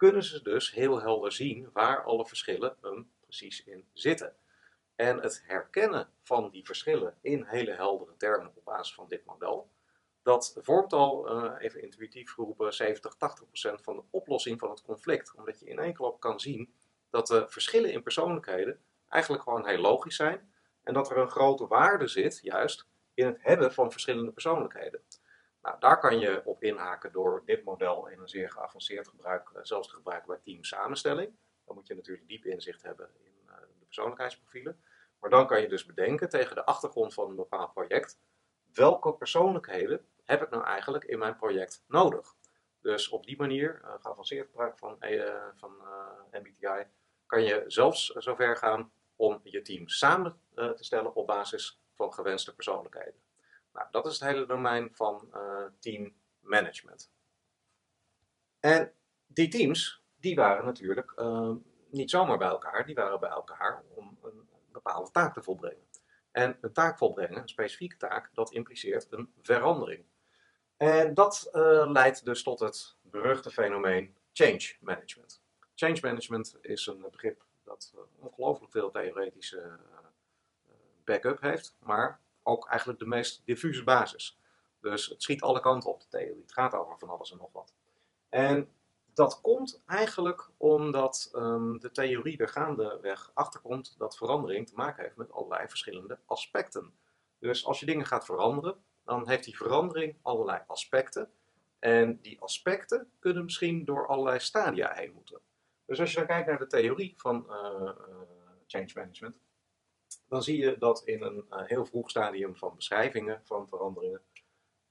kunnen 0.00 0.24
ze 0.24 0.42
dus 0.42 0.72
heel 0.72 1.00
helder 1.00 1.32
zien 1.32 1.70
waar 1.72 2.04
alle 2.04 2.26
verschillen 2.26 2.76
hem 2.80 3.10
precies 3.20 3.64
in 3.64 3.88
zitten. 3.92 4.34
En 4.96 5.18
het 5.18 5.42
herkennen 5.46 6.08
van 6.22 6.50
die 6.50 6.64
verschillen 6.64 7.18
in 7.20 7.44
hele 7.44 7.72
heldere 7.72 8.16
termen 8.16 8.52
op 8.54 8.64
basis 8.64 8.94
van 8.94 9.08
dit 9.08 9.24
model, 9.24 9.70
dat 10.22 10.56
vormt 10.60 10.92
al, 10.92 11.44
uh, 11.44 11.52
even 11.58 11.82
intuïtief 11.82 12.32
geroepen, 12.32 12.74
70, 12.74 13.14
80 13.14 13.46
procent 13.46 13.82
van 13.82 13.96
de 13.96 14.02
oplossing 14.10 14.58
van 14.58 14.70
het 14.70 14.82
conflict. 14.82 15.34
Omdat 15.36 15.60
je 15.60 15.66
in 15.66 15.78
één 15.78 15.94
klap 15.94 16.20
kan 16.20 16.40
zien 16.40 16.74
dat 17.10 17.26
de 17.26 17.48
verschillen 17.48 17.92
in 17.92 18.02
persoonlijkheden 18.02 18.80
eigenlijk 19.08 19.42
gewoon 19.42 19.66
heel 19.66 19.80
logisch 19.80 20.16
zijn. 20.16 20.52
En 20.82 20.94
dat 20.94 21.10
er 21.10 21.16
een 21.16 21.30
grote 21.30 21.66
waarde 21.66 22.06
zit, 22.06 22.40
juist, 22.42 22.86
in 23.14 23.26
het 23.26 23.38
hebben 23.40 23.72
van 23.72 23.90
verschillende 23.90 24.32
persoonlijkheden. 24.32 25.00
Nou, 25.62 25.78
daar 25.78 25.98
kan 25.98 26.18
je 26.18 26.42
op 26.44 26.62
inhaken 26.62 27.12
door 27.12 27.42
dit 27.44 27.64
model 27.64 28.06
in 28.06 28.20
een 28.20 28.28
zeer 28.28 28.50
geavanceerd 28.50 29.08
gebruik, 29.08 29.50
eh, 29.54 29.62
zelfs 29.62 29.88
te 29.88 29.94
gebruiken 29.94 30.28
bij 30.28 30.40
team 30.42 30.64
samenstelling. 30.64 31.38
Dan 31.64 31.74
moet 31.74 31.86
je 31.86 31.94
natuurlijk 31.94 32.28
diep 32.28 32.44
inzicht 32.44 32.82
hebben 32.82 33.10
in 33.22 33.32
uh, 33.46 33.54
de 33.78 33.84
persoonlijkheidsprofielen. 33.84 34.82
Maar 35.18 35.30
dan 35.30 35.46
kan 35.46 35.60
je 35.60 35.68
dus 35.68 35.86
bedenken 35.86 36.28
tegen 36.28 36.54
de 36.54 36.64
achtergrond 36.64 37.14
van 37.14 37.28
een 37.28 37.36
bepaald 37.36 37.72
project, 37.72 38.18
welke 38.72 39.14
persoonlijkheden 39.14 40.06
heb 40.24 40.42
ik 40.42 40.50
nou 40.50 40.64
eigenlijk 40.64 41.04
in 41.04 41.18
mijn 41.18 41.36
project 41.36 41.84
nodig? 41.86 42.34
Dus 42.80 43.08
op 43.08 43.26
die 43.26 43.36
manier, 43.36 43.80
geavanceerd 44.00 44.46
gebruik 44.46 44.78
van, 44.78 44.96
uh, 45.00 45.34
van 45.54 45.72
MBTI, 46.32 46.86
kan 47.26 47.42
je 47.42 47.64
zelfs 47.66 48.06
zover 48.06 48.56
gaan 48.56 48.92
om 49.16 49.40
je 49.42 49.62
team 49.62 49.88
samen 49.88 50.40
te 50.54 50.84
stellen 50.84 51.14
op 51.14 51.26
basis 51.26 51.82
van 51.94 52.12
gewenste 52.12 52.54
persoonlijkheden. 52.54 53.20
Nou, 53.72 53.86
dat 53.90 54.06
is 54.06 54.18
het 54.18 54.28
hele 54.28 54.46
domein 54.46 54.90
van 54.92 55.34
teammanagement. 55.78 57.10
En 58.60 58.92
die 59.26 59.48
teams, 59.48 60.02
die 60.16 60.34
waren 60.34 60.64
natuurlijk 60.64 61.22
niet 61.90 62.10
zomaar 62.10 62.38
bij 62.38 62.48
elkaar, 62.48 62.86
die 62.86 62.94
waren 62.94 63.20
bij 63.20 63.30
elkaar 63.30 63.82
om 63.94 64.18
een 64.22 64.48
bepaalde 64.72 65.10
taak 65.10 65.34
te 65.34 65.42
volbrengen. 65.42 65.88
En 66.30 66.58
een 66.60 66.72
taak 66.72 66.98
volbrengen, 66.98 67.42
een 67.42 67.48
specifieke 67.48 67.96
taak, 67.96 68.30
dat 68.34 68.52
impliceert 68.52 69.06
een 69.10 69.32
verandering. 69.42 70.04
En 70.76 71.14
dat 71.14 71.48
uh, 71.52 71.90
leidt 71.90 72.24
dus 72.24 72.42
tot 72.42 72.60
het 72.60 72.96
beruchte 73.02 73.50
fenomeen 73.50 74.16
change 74.32 74.76
management. 74.80 75.42
Change 75.74 75.98
management 76.02 76.58
is 76.60 76.86
een 76.86 77.00
begrip 77.10 77.44
dat 77.64 77.92
uh, 77.94 78.00
ongelooflijk 78.18 78.72
veel 78.72 78.90
theoretische 78.90 79.78
backup 81.04 81.40
heeft, 81.40 81.76
maar 81.78 82.20
ook 82.42 82.68
eigenlijk 82.68 82.98
de 82.98 83.06
meest 83.06 83.42
diffuse 83.44 83.84
basis. 83.84 84.40
Dus 84.80 85.06
het 85.06 85.22
schiet 85.22 85.42
alle 85.42 85.60
kanten 85.60 85.90
op 85.90 86.00
de 86.00 86.08
theorie. 86.08 86.42
Het 86.42 86.52
gaat 86.52 86.74
over 86.74 86.98
van 86.98 87.08
alles 87.08 87.32
en 87.32 87.38
nog 87.38 87.52
wat. 87.52 87.74
En 88.28 88.68
dat 89.14 89.40
komt 89.40 89.82
eigenlijk 89.86 90.50
omdat 90.56 91.30
um, 91.34 91.80
de 91.80 91.90
theorie 91.90 92.38
er 92.38 92.48
gaandeweg 92.48 93.30
achterkomt 93.34 93.94
dat 93.98 94.16
verandering 94.16 94.68
te 94.68 94.74
maken 94.74 95.02
heeft 95.02 95.16
met 95.16 95.32
allerlei 95.32 95.68
verschillende 95.68 96.18
aspecten. 96.26 96.92
Dus 97.38 97.66
als 97.66 97.80
je 97.80 97.86
dingen 97.86 98.06
gaat 98.06 98.24
veranderen, 98.24 98.84
dan 99.04 99.28
heeft 99.28 99.44
die 99.44 99.56
verandering 99.56 100.18
allerlei 100.22 100.62
aspecten. 100.66 101.30
En 101.78 102.20
die 102.20 102.40
aspecten 102.40 103.10
kunnen 103.18 103.44
misschien 103.44 103.84
door 103.84 104.06
allerlei 104.06 104.38
stadia 104.38 104.92
heen 104.92 105.12
moeten. 105.12 105.40
Dus 105.84 106.00
als 106.00 106.10
je 106.10 106.16
dan 106.16 106.26
kijkt 106.26 106.48
naar 106.48 106.58
de 106.58 106.66
theorie 106.66 107.14
van 107.16 107.46
change 108.66 108.90
management, 108.94 109.36
dan 110.30 110.42
zie 110.42 110.58
je 110.58 110.78
dat 110.78 111.02
in 111.04 111.22
een 111.22 111.44
heel 111.64 111.86
vroeg 111.86 112.10
stadium 112.10 112.56
van 112.56 112.74
beschrijvingen 112.74 113.40
van 113.44 113.68
veranderingen, 113.68 114.22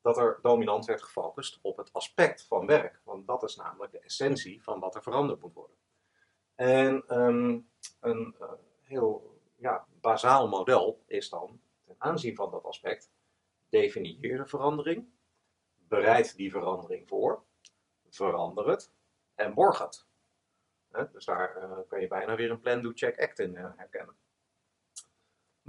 dat 0.02 0.18
er 0.18 0.40
dominant 0.42 0.86
werd 0.86 1.04
gefocust 1.04 1.60
op 1.62 1.78
het 1.78 1.94
aspect 1.94 2.46
van 2.46 2.66
werk. 2.66 3.02
Want 3.04 3.28
dat 3.28 3.44
is 3.44 3.56
namelijk 3.56 3.92
de 3.92 4.00
essentie 4.00 4.64
van 4.64 4.80
wat 4.80 4.96
er 4.96 5.04
veranderd 5.04 5.42
moet 5.42 5.54
worden. 5.54 5.78
En 6.56 7.04
ehm, 7.08 7.60
een 8.00 8.36
uh, 8.42 8.52
heel 8.84 9.40
ja, 9.56 9.88
bazaal 10.02 10.48
model 10.48 11.04
is 11.08 11.30
dan 11.30 11.62
ten 11.86 11.96
aanzien 11.98 12.36
van 12.36 12.52
dat 12.52 12.64
aspect: 12.64 13.12
definieer 13.70 14.38
de 14.38 14.46
verandering, 14.46 15.10
bereid 15.76 16.36
die 16.36 16.52
verandering 16.52 17.08
voor, 17.08 17.44
verander 18.10 18.68
het 18.68 18.92
en 19.36 19.54
borg 19.54 19.80
het. 19.80 20.06
dus 21.12 21.26
daar 21.26 21.64
uh, 21.64 21.78
kan 21.88 22.02
je 22.02 22.08
bijna 22.08 22.36
weer 22.36 22.52
een 22.52 22.60
plan, 22.60 22.82
do, 22.82 22.92
check, 22.94 23.22
act 23.22 23.40
in 23.40 23.56
herkennen. 23.56 24.16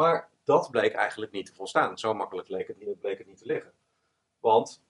Maar 0.01 0.31
dat 0.45 0.71
bleek 0.71 0.93
eigenlijk 0.93 1.33
niet 1.33 1.47
te 1.47 1.55
volstaan. 1.55 1.99
Zo 1.99 2.15
makkelijk 2.15 2.49
bleek 2.49 2.69
het, 2.69 2.79
niet, 2.79 3.01
bleek 3.01 3.27
niet 3.27 3.39
te 3.39 3.47
liggen. 3.47 3.73
Want 4.39 4.83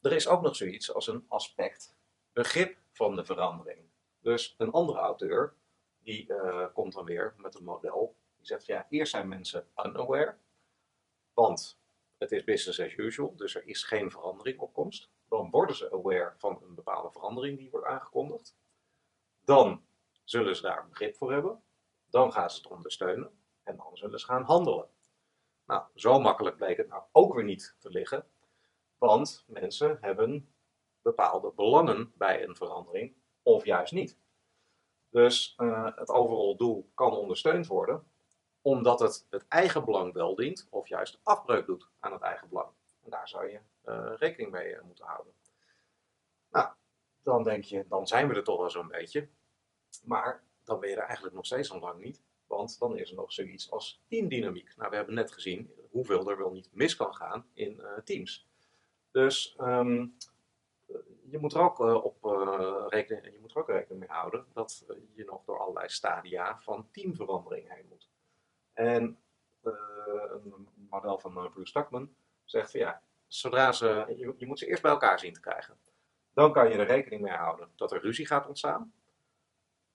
er 0.00 0.12
is 0.12 0.28
ook 0.28 0.42
nog 0.42 0.56
zoiets 0.56 0.94
als 0.94 1.06
een 1.06 1.24
aspect, 1.28 1.96
begrip 2.32 2.78
van 2.92 3.16
de 3.16 3.24
verandering. 3.24 3.90
Dus 4.20 4.54
een 4.58 4.70
andere 4.70 4.98
auteur, 4.98 5.54
die 6.02 6.28
uh, 6.28 6.66
komt 6.72 6.92
dan 6.92 7.04
weer 7.04 7.34
met 7.36 7.54
een 7.54 7.64
model. 7.64 8.16
Die 8.36 8.46
zegt, 8.46 8.66
ja, 8.66 8.86
eerst 8.88 9.10
zijn 9.10 9.28
mensen 9.28 9.68
unaware, 9.76 10.36
want 11.34 11.78
het 12.18 12.32
is 12.32 12.44
business 12.44 12.80
as 12.80 12.96
usual, 12.96 13.36
dus 13.36 13.54
er 13.54 13.66
is 13.66 13.82
geen 13.82 14.10
verandering 14.10 14.58
op 14.58 14.72
komst. 14.72 15.10
Dan 15.28 15.50
worden 15.50 15.76
ze 15.76 15.92
aware 15.92 16.32
van 16.36 16.62
een 16.62 16.74
bepaalde 16.74 17.12
verandering 17.12 17.58
die 17.58 17.70
wordt 17.70 17.86
aangekondigd. 17.86 18.56
Dan 19.44 19.84
zullen 20.24 20.56
ze 20.56 20.62
daar 20.62 20.88
begrip 20.88 21.16
voor 21.16 21.32
hebben. 21.32 21.62
Dan 22.10 22.32
gaan 22.32 22.50
ze 22.50 22.56
het 22.56 22.70
ondersteunen. 22.70 23.41
En 23.62 23.76
dan 23.76 23.96
zullen 23.96 24.20
ze 24.20 24.26
gaan 24.26 24.42
handelen. 24.42 24.88
Nou, 25.66 25.84
zo 25.94 26.20
makkelijk 26.20 26.56
bleek 26.56 26.76
het 26.76 26.88
nou 26.88 27.02
ook 27.12 27.34
weer 27.34 27.44
niet 27.44 27.76
te 27.78 27.90
liggen. 27.90 28.26
Want 28.98 29.44
mensen 29.46 29.98
hebben 30.00 30.54
bepaalde 31.02 31.52
belangen 31.52 32.12
bij 32.16 32.44
een 32.44 32.56
verandering, 32.56 33.14
of 33.42 33.64
juist 33.64 33.92
niet. 33.92 34.18
Dus 35.08 35.54
uh, 35.58 35.96
het 35.96 36.08
overal 36.08 36.56
doel 36.56 36.90
kan 36.94 37.12
ondersteund 37.12 37.66
worden, 37.66 38.10
omdat 38.60 39.00
het 39.00 39.26
het 39.30 39.48
eigen 39.48 39.84
belang 39.84 40.12
wel 40.12 40.34
dient, 40.34 40.66
of 40.70 40.88
juist 40.88 41.20
afbreuk 41.22 41.66
doet 41.66 41.88
aan 41.98 42.12
het 42.12 42.22
eigen 42.22 42.48
belang. 42.48 42.68
En 43.04 43.10
daar 43.10 43.28
zou 43.28 43.50
je 43.50 43.60
uh, 43.84 44.12
rekening 44.16 44.50
mee 44.50 44.74
uh, 44.74 44.82
moeten 44.82 45.04
houden. 45.04 45.32
Nou, 46.50 46.68
dan 47.22 47.42
denk 47.42 47.64
je, 47.64 47.86
dan 47.88 48.06
zijn 48.06 48.28
we 48.28 48.34
er 48.34 48.44
toch 48.44 48.58
wel 48.58 48.70
zo'n 48.70 48.88
beetje. 48.88 49.28
Maar 50.04 50.44
dan 50.64 50.80
ben 50.80 50.88
je 50.88 50.96
er 50.96 51.02
eigenlijk 51.02 51.34
nog 51.34 51.46
steeds 51.46 51.70
al 51.72 51.78
lang 51.78 52.00
niet. 52.00 52.22
Want 52.56 52.78
dan 52.78 52.98
is 52.98 53.10
er 53.10 53.16
nog 53.16 53.32
zoiets 53.32 53.70
als 53.70 54.00
teamdynamiek. 54.08 54.76
Nou, 54.76 54.90
we 54.90 54.96
hebben 54.96 55.14
net 55.14 55.32
gezien 55.32 55.70
hoeveel 55.90 56.30
er 56.30 56.38
wel 56.38 56.50
niet 56.50 56.68
mis 56.72 56.96
kan 56.96 57.14
gaan 57.14 57.46
in 57.54 57.82
teams. 58.04 58.46
Dus 59.10 59.56
um, 59.60 60.16
je 61.30 61.38
moet 61.38 61.54
er 61.54 61.60
ook 61.60 61.80
uh, 61.80 62.04
op 62.04 62.24
uh, 62.24 62.84
rekenen, 62.88 63.32
je 63.32 63.38
moet 63.40 63.50
er 63.50 63.58
ook 63.58 63.68
rekening 63.68 64.00
mee 64.00 64.08
houden 64.08 64.46
dat 64.52 64.84
je 65.14 65.24
nog 65.24 65.44
door 65.44 65.58
allerlei 65.58 65.88
stadia 65.88 66.58
van 66.58 66.88
teamverandering 66.90 67.74
heen 67.74 67.86
moet. 67.88 68.08
En 68.72 69.18
een 69.62 70.68
model 70.90 71.18
van 71.18 71.50
Bruce 71.50 71.70
Stackman 71.70 72.14
zegt 72.44 72.70
van 72.70 72.80
ja, 72.80 73.02
zodra 73.26 73.72
ze, 73.72 74.14
je, 74.16 74.34
je, 74.36 74.46
moet 74.46 74.58
ze 74.58 74.66
eerst 74.66 74.82
bij 74.82 74.90
elkaar 74.90 75.18
zien 75.18 75.32
te 75.32 75.40
krijgen. 75.40 75.76
Dan 76.32 76.52
kan 76.52 76.68
je 76.68 76.74
er 76.74 76.86
rekening 76.86 77.22
mee 77.22 77.32
houden 77.32 77.68
dat 77.76 77.92
er 77.92 78.00
ruzie 78.00 78.26
gaat 78.26 78.46
ontstaan. 78.46 78.92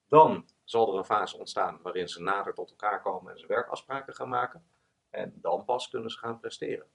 Dan 0.08 0.48
zal 0.70 0.92
er 0.92 0.98
een 0.98 1.04
fase 1.04 1.38
ontstaan 1.38 1.78
waarin 1.82 2.08
ze 2.08 2.22
nader 2.22 2.54
tot 2.54 2.70
elkaar 2.70 3.02
komen 3.02 3.32
en 3.32 3.38
ze 3.38 3.46
werkafspraken 3.46 4.14
gaan 4.14 4.28
maken. 4.28 4.66
En 5.10 5.38
dan 5.40 5.64
pas 5.64 5.88
kunnen 5.88 6.10
ze 6.10 6.18
gaan 6.18 6.40
presteren. 6.40 6.86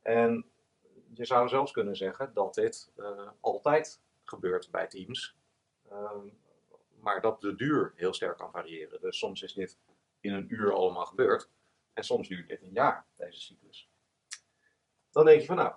En 0.00 0.50
je 1.14 1.24
zou 1.24 1.48
zelfs 1.48 1.72
kunnen 1.72 1.96
zeggen 1.96 2.34
dat 2.34 2.54
dit 2.54 2.92
uh, 2.96 3.30
altijd 3.40 4.02
gebeurt 4.24 4.70
bij 4.70 4.86
teams, 4.86 5.36
uh, 5.90 6.12
maar 7.00 7.20
dat 7.20 7.40
de 7.40 7.54
duur 7.54 7.92
heel 7.96 8.14
sterk 8.14 8.36
kan 8.36 8.50
variëren. 8.50 9.00
Dus 9.00 9.18
soms 9.18 9.42
is 9.42 9.52
dit 9.52 9.78
in 10.20 10.32
een 10.32 10.54
uur 10.54 10.72
allemaal 10.72 11.06
gebeurd 11.06 11.50
en 11.92 12.04
soms 12.04 12.28
duurt 12.28 12.48
dit 12.48 12.62
een 12.62 12.72
jaar, 12.72 13.06
deze 13.16 13.40
cyclus. 13.40 13.90
Dan 15.10 15.24
denk 15.24 15.40
je 15.40 15.46
van 15.46 15.56
nou, 15.56 15.74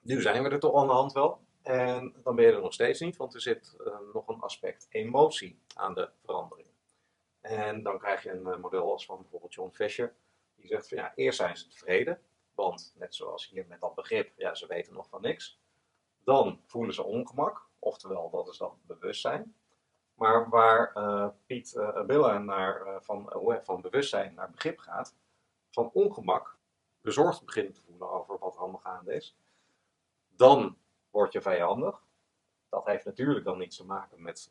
nu 0.00 0.20
zijn 0.20 0.42
we 0.42 0.48
er 0.48 0.58
toch 0.58 0.74
aan 0.74 0.86
de 0.86 0.92
hand 0.92 1.12
wel. 1.12 1.44
En 1.62 2.14
dan 2.22 2.36
ben 2.36 2.44
je 2.44 2.52
er 2.52 2.60
nog 2.60 2.72
steeds 2.72 3.00
niet, 3.00 3.16
want 3.16 3.34
er 3.34 3.40
zit 3.40 3.76
uh, 3.78 3.98
nog 4.12 4.28
een 4.28 4.40
aspect 4.40 4.86
emotie 4.90 5.60
aan 5.74 5.94
de 5.94 6.10
verandering. 6.24 6.65
En 7.46 7.82
dan 7.82 7.98
krijg 7.98 8.22
je 8.22 8.30
een 8.30 8.60
model 8.60 8.92
als 8.92 9.06
van 9.06 9.20
bijvoorbeeld 9.20 9.54
John 9.54 9.70
Fisher, 9.70 10.14
die 10.56 10.66
zegt 10.66 10.88
van 10.88 10.98
ja, 10.98 11.12
eerst 11.14 11.38
zijn 11.38 11.56
ze 11.56 11.68
tevreden, 11.68 12.22
want 12.54 12.94
net 12.96 13.14
zoals 13.14 13.48
hier 13.48 13.66
met 13.68 13.80
dat 13.80 13.94
begrip, 13.94 14.32
ja, 14.36 14.54
ze 14.54 14.66
weten 14.66 14.92
nog 14.92 15.08
van 15.08 15.20
niks. 15.20 15.60
Dan 16.24 16.60
voelen 16.64 16.94
ze 16.94 17.02
ongemak, 17.02 17.66
oftewel 17.78 18.30
dat 18.30 18.48
is 18.48 18.58
dan 18.58 18.78
bewustzijn. 18.82 19.54
Maar 20.14 20.48
waar 20.48 20.96
uh, 20.96 21.28
Piet 21.46 21.74
uh, 21.74 22.38
naar, 22.38 22.86
uh, 22.86 22.96
van, 23.00 23.32
van 23.62 23.80
bewustzijn 23.80 24.34
naar 24.34 24.50
begrip 24.50 24.78
gaat, 24.78 25.16
van 25.70 25.90
ongemak, 25.92 26.56
bezorgd 27.00 27.44
beginnen 27.44 27.72
te 27.72 27.82
voelen 27.82 28.10
over 28.10 28.38
wat 28.38 28.54
er 28.54 28.60
allemaal 28.60 28.80
gaande 28.80 29.14
is, 29.14 29.36
dan 30.28 30.76
word 31.10 31.32
je 31.32 31.42
vijandig. 31.42 32.02
Dat 32.68 32.86
heeft 32.86 33.04
natuurlijk 33.04 33.44
dan 33.44 33.58
niets 33.58 33.76
te 33.76 33.84
maken 33.84 34.22
met 34.22 34.50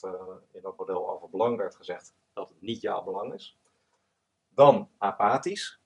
wat 0.00 0.42
in 0.52 0.62
dat 0.62 0.76
model 0.76 1.10
over 1.10 1.30
belang 1.30 1.56
werd 1.56 1.76
gezegd, 1.76 2.14
dat 2.32 2.48
het 2.48 2.60
niet 2.60 2.80
jouw 2.80 3.02
belang 3.02 3.34
is. 3.34 3.58
Dan 4.48 4.90
apathisch, 4.98 5.80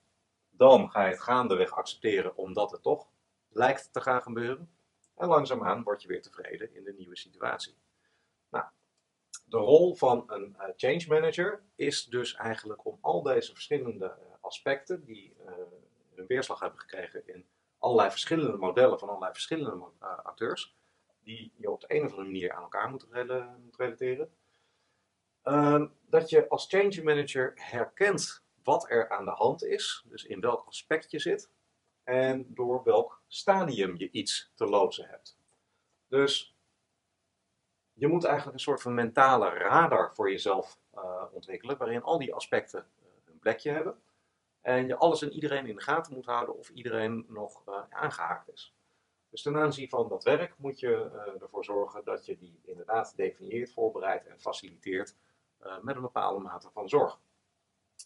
dan 0.49 0.91
ga 0.91 1.03
je 1.03 1.11
het 1.11 1.21
gaandeweg 1.21 1.71
accepteren 1.71 2.37
omdat 2.37 2.71
het 2.71 2.81
toch 2.81 3.07
lijkt 3.49 3.93
te 3.93 4.01
gaan 4.01 4.21
gebeuren. 4.21 4.71
En 5.15 5.27
langzaamaan 5.27 5.83
word 5.83 6.01
je 6.01 6.07
weer 6.07 6.21
tevreden 6.21 6.75
in 6.75 6.83
de 6.83 6.93
nieuwe 6.93 7.17
situatie. 7.17 7.75
Nou, 8.49 8.65
de 9.45 9.57
rol 9.57 9.95
van 9.95 10.23
een 10.27 10.55
uh, 10.59 10.67
change 10.75 11.05
manager 11.07 11.63
is 11.75 12.05
dus 12.05 12.35
eigenlijk 12.35 12.85
om 12.85 12.97
al 13.01 13.21
deze 13.21 13.51
verschillende 13.51 14.05
uh, 14.05 14.33
aspecten 14.41 15.05
die 15.05 15.35
hun 16.15 16.27
weerslag 16.27 16.59
hebben 16.59 16.79
gekregen 16.79 17.27
in 17.27 17.45
allerlei 17.77 18.09
verschillende 18.09 18.57
modellen 18.57 18.99
van 18.99 19.07
allerlei 19.07 19.31
verschillende 19.31 19.85
acteurs, 19.99 20.75
die 21.23 21.53
je 21.57 21.71
op 21.71 21.81
de 21.81 21.93
een 21.95 22.03
of 22.03 22.09
andere 22.09 22.23
manier 22.23 22.51
aan 22.51 22.61
elkaar 22.61 22.89
moet, 22.89 23.07
rel 23.11 23.43
moet 23.63 23.77
relateren, 23.77 24.31
ehm, 25.41 25.87
dat 26.01 26.29
je 26.29 26.49
als 26.49 26.67
change 26.67 27.03
manager 27.03 27.51
herkent 27.55 28.43
wat 28.63 28.89
er 28.89 29.09
aan 29.09 29.25
de 29.25 29.31
hand 29.31 29.63
is, 29.63 30.05
dus 30.07 30.23
in 30.23 30.39
welk 30.39 30.67
aspect 30.67 31.11
je 31.11 31.19
zit 31.19 31.49
en 32.03 32.45
door 32.53 32.83
welk 32.83 33.23
stadium 33.27 33.97
je 33.97 34.11
iets 34.11 34.51
te 34.55 34.65
lozen 34.65 35.07
hebt. 35.07 35.37
Dus 36.07 36.55
je 37.93 38.07
moet 38.07 38.23
eigenlijk 38.23 38.55
een 38.57 38.63
soort 38.63 38.81
van 38.81 38.93
mentale 38.93 39.49
radar 39.49 40.13
voor 40.13 40.31
jezelf 40.31 40.79
uh, 40.95 41.23
ontwikkelen, 41.31 41.77
waarin 41.77 42.03
al 42.03 42.17
die 42.17 42.33
aspecten 42.33 42.87
uh, 42.99 43.05
een 43.25 43.39
plekje 43.39 43.71
hebben. 43.71 44.01
En 44.61 44.87
je 44.87 44.95
alles 44.95 45.21
en 45.21 45.31
iedereen 45.31 45.65
in 45.65 45.75
de 45.75 45.81
gaten 45.81 46.13
moet 46.13 46.25
houden 46.25 46.57
of 46.57 46.69
iedereen 46.69 47.25
nog 47.27 47.67
uh, 47.67 47.83
aangehaakt 47.89 48.49
is. 48.51 48.75
Dus 49.31 49.41
ten 49.41 49.57
aanzien 49.57 49.89
van 49.89 50.09
dat 50.09 50.23
werk 50.23 50.57
moet 50.57 50.79
je 50.79 51.09
ervoor 51.41 51.65
zorgen 51.65 52.03
dat 52.03 52.25
je 52.25 52.37
die 52.37 52.59
inderdaad 52.63 53.15
definieert, 53.15 53.73
voorbereidt 53.73 54.27
en 54.27 54.39
faciliteert 54.39 55.15
met 55.81 55.95
een 55.95 56.01
bepaalde 56.01 56.39
mate 56.39 56.69
van 56.71 56.89
zorg 56.89 57.19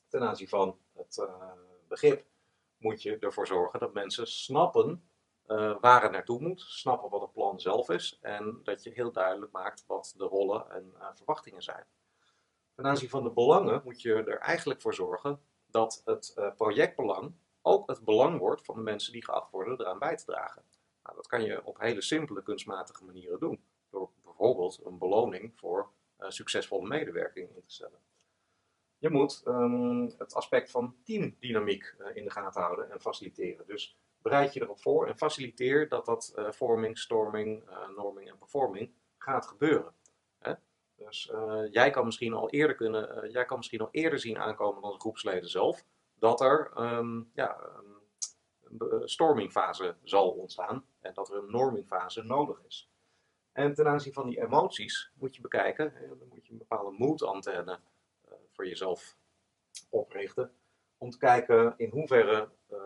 ten 0.07 0.23
aanzien 0.23 0.47
van 0.47 0.77
het 0.93 1.17
uh, 1.17 1.51
begrip 1.87 2.25
moet 2.77 3.01
je 3.01 3.17
ervoor 3.17 3.47
zorgen 3.47 3.79
dat 3.79 3.93
mensen 3.93 4.27
snappen 4.27 5.09
waar 5.81 6.01
het 6.01 6.11
naartoe 6.11 6.39
moet, 6.39 6.61
snappen 6.61 7.09
wat 7.09 7.21
het 7.21 7.31
plan 7.31 7.59
zelf 7.59 7.89
is 7.89 8.19
en 8.21 8.59
dat 8.63 8.83
je 8.83 8.91
heel 8.91 9.11
duidelijk 9.11 9.51
maakt 9.51 9.83
wat 9.87 10.13
de 10.17 10.23
rollen 10.23 10.71
en 10.71 10.93
verwachtingen 11.13 11.61
zijn. 11.61 11.85
Ten 12.75 12.85
aanzien 12.85 13.09
van 13.09 13.23
de 13.23 13.31
belangen 13.31 13.81
moet 13.83 14.01
je 14.01 14.13
er 14.13 14.37
eigenlijk 14.37 14.81
voor 14.81 14.93
zorgen 14.93 15.39
dat 15.65 16.01
het 16.05 16.53
projectbelang 16.57 17.33
ook 17.61 17.89
het 17.89 18.03
belang 18.03 18.39
wordt 18.39 18.65
van 18.65 18.75
de 18.75 18.81
mensen 18.81 19.13
die 19.13 19.23
geacht 19.23 19.51
worden 19.51 19.79
eraan 19.79 19.99
bij 19.99 20.17
te 20.17 20.25
dragen. 20.25 20.63
Nou, 21.05 21.17
dat 21.17 21.27
kan 21.27 21.43
je 21.43 21.65
op 21.65 21.79
hele 21.79 22.01
simpele 22.01 22.43
kunstmatige 22.43 23.05
manieren 23.05 23.39
doen, 23.39 23.63
door 23.89 24.09
bijvoorbeeld 24.23 24.81
een 24.85 24.97
beloning 24.97 25.51
voor 25.55 25.91
succesvolle 26.17 26.87
medewerking 26.87 27.49
in 27.55 27.61
te 27.61 27.71
stellen. 27.71 27.99
Je 28.97 29.09
moet 29.09 29.43
um, 29.47 30.13
het 30.17 30.33
aspect 30.33 30.71
van 30.71 30.95
teamdynamiek 31.03 31.95
uh, 31.99 32.15
in 32.15 32.23
de 32.23 32.31
gaten 32.31 32.61
houden 32.61 32.91
en 32.91 33.01
faciliteren. 33.01 33.65
Dus 33.67 33.97
bereid 34.21 34.53
je 34.53 34.61
erop 34.61 34.79
voor 34.79 35.07
en 35.07 35.17
faciliteer 35.17 35.89
dat 35.89 36.05
dat 36.05 36.33
uh, 36.35 36.51
vorming, 36.51 36.97
storming, 36.97 37.63
norming 37.95 38.29
en 38.29 38.37
performing 38.37 38.93
gaat 39.17 39.47
gebeuren. 39.47 39.93
Hè? 40.37 40.53
Dus 40.95 41.31
jij 41.71 41.89
kan 41.89 42.05
misschien 42.05 42.33
al 42.33 42.49
eerder 42.49 42.75
kunnen, 42.75 43.29
jij 43.31 43.45
kan 43.45 43.57
misschien 43.57 43.81
al 43.81 43.89
eerder 43.91 44.19
zien 44.19 44.37
aankomen 44.37 44.81
dan 44.81 44.91
de 44.91 44.99
groepsleden 44.99 45.49
zelf, 45.49 45.85
dat 46.13 46.41
er 46.41 46.71
um, 46.77 47.31
ja, 47.33 47.69
een 48.61 49.09
stormingfase 49.09 49.95
zal 50.03 50.29
ontstaan 50.29 50.85
en 51.05 51.13
dat 51.13 51.29
er 51.29 51.37
een 51.37 51.51
normingfase 51.51 52.23
nodig 52.23 52.61
is. 52.67 52.89
En 53.51 53.73
ten 53.73 53.87
aanzien 53.87 54.13
van 54.13 54.29
die 54.29 54.41
emoties 54.41 55.11
moet 55.13 55.35
je 55.35 55.41
bekijken, 55.41 55.93
dan 56.19 56.27
moet 56.29 56.45
je 56.45 56.51
een 56.51 56.57
bepaalde 56.57 56.91
moedantenne 56.97 57.79
uh, 58.25 58.33
voor 58.51 58.67
jezelf 58.67 59.17
oprichten. 59.89 60.51
Om 60.97 61.09
te 61.09 61.17
kijken 61.17 61.73
in 61.77 61.89
hoeverre 61.89 62.49
uh, 62.71 62.77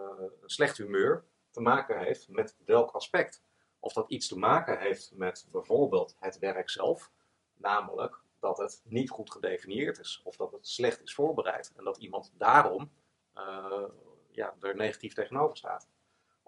een 0.42 0.50
slecht 0.50 0.78
humeur 0.78 1.24
te 1.50 1.62
maken 1.62 2.00
heeft 2.00 2.30
met 2.30 2.58
welk 2.66 2.92
aspect. 2.92 3.44
Of 3.80 3.94
dat 3.94 4.10
iets 4.10 4.28
te 4.28 4.38
maken 4.38 4.80
heeft 4.80 5.12
met 5.16 5.48
bijvoorbeeld 5.52 6.16
het 6.20 6.40
werk 6.40 6.70
zelf, 6.70 7.12
namelijk 7.54 8.22
dat 8.40 8.58
het 8.58 8.82
niet 8.84 9.10
goed 9.10 9.32
gedefinieerd 9.32 10.00
is, 10.00 10.22
of 10.24 10.36
dat 10.36 10.52
het 10.52 10.68
slecht 10.68 11.02
is 11.02 11.14
voorbereid 11.14 11.74
en 11.76 11.84
dat 11.84 11.98
iemand 11.98 12.34
daarom 12.38 12.92
uh, 13.36 13.84
ja, 14.32 14.56
er 14.62 14.76
negatief 14.76 15.14
tegenover 15.14 15.58
staat. 15.58 15.90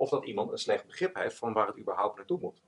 Of 0.01 0.09
dat 0.09 0.25
iemand 0.25 0.51
een 0.51 0.57
slecht 0.57 0.85
begrip 0.85 1.15
heeft 1.15 1.37
van 1.37 1.53
waar 1.53 1.67
het 1.67 1.77
überhaupt 1.77 2.15
naartoe 2.15 2.39
moet. 2.39 2.61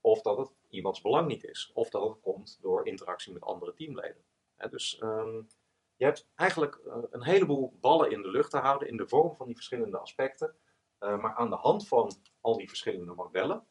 Of 0.00 0.22
dat 0.22 0.38
het 0.38 0.52
iemands 0.68 1.00
belang 1.00 1.26
niet 1.26 1.44
is. 1.44 1.70
Of 1.74 1.90
dat 1.90 2.08
het 2.08 2.20
komt 2.20 2.58
door 2.62 2.86
interactie 2.86 3.32
met 3.32 3.42
andere 3.42 3.74
teamleden. 3.74 4.24
dus 4.70 5.00
um, 5.02 5.48
je 5.96 6.04
hebt 6.04 6.28
eigenlijk 6.34 6.80
uh, 6.86 6.96
een 7.10 7.22
heleboel 7.22 7.76
ballen 7.80 8.10
in 8.10 8.22
de 8.22 8.28
lucht 8.28 8.50
te 8.50 8.58
houden 8.58 8.88
in 8.88 8.96
de 8.96 9.08
vorm 9.08 9.36
van 9.36 9.46
die 9.46 9.54
verschillende 9.54 9.98
aspecten. 9.98 10.54
Uh, 11.00 11.20
maar 11.20 11.34
aan 11.34 11.50
de 11.50 11.56
hand 11.56 11.88
van 11.88 12.12
al 12.40 12.56
die 12.56 12.68
verschillende 12.68 13.14
modellen 13.14 13.66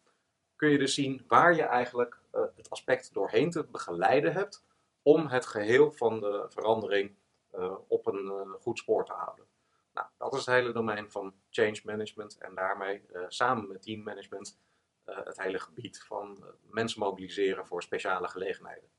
kun 0.55 0.69
je 0.69 0.77
dus 0.77 0.93
zien 0.93 1.23
waar 1.27 1.55
je 1.55 1.63
eigenlijk 1.63 2.19
uh, 2.31 2.41
het 2.55 2.69
aspect 2.69 3.13
doorheen 3.13 3.49
te 3.49 3.63
begeleiden 3.63 4.33
hebt 4.33 4.65
om 5.01 5.27
het 5.27 5.45
geheel 5.45 5.91
van 5.91 6.19
de 6.19 6.45
verandering 6.49 7.15
op 7.87 8.07
een 8.07 8.57
goed 8.61 8.77
spoor 8.77 9.05
te 9.05 9.13
houden. 9.13 9.45
Nou, 9.93 10.07
dat 10.17 10.33
is 10.33 10.45
het 10.45 10.55
hele 10.55 10.71
domein 10.71 11.11
van 11.11 11.33
change 11.49 11.81
management 11.83 12.37
en 12.37 12.55
daarmee 12.55 13.05
samen 13.27 13.67
met 13.67 13.81
teammanagement 13.81 14.59
uh, 15.05 15.25
het 15.25 15.41
hele 15.41 15.59
gebied 15.59 16.03
van 16.03 16.45
mensen 16.61 16.99
mobiliseren 16.99 17.67
voor 17.67 17.83
speciale 17.83 18.27
gelegenheden. 18.27 18.89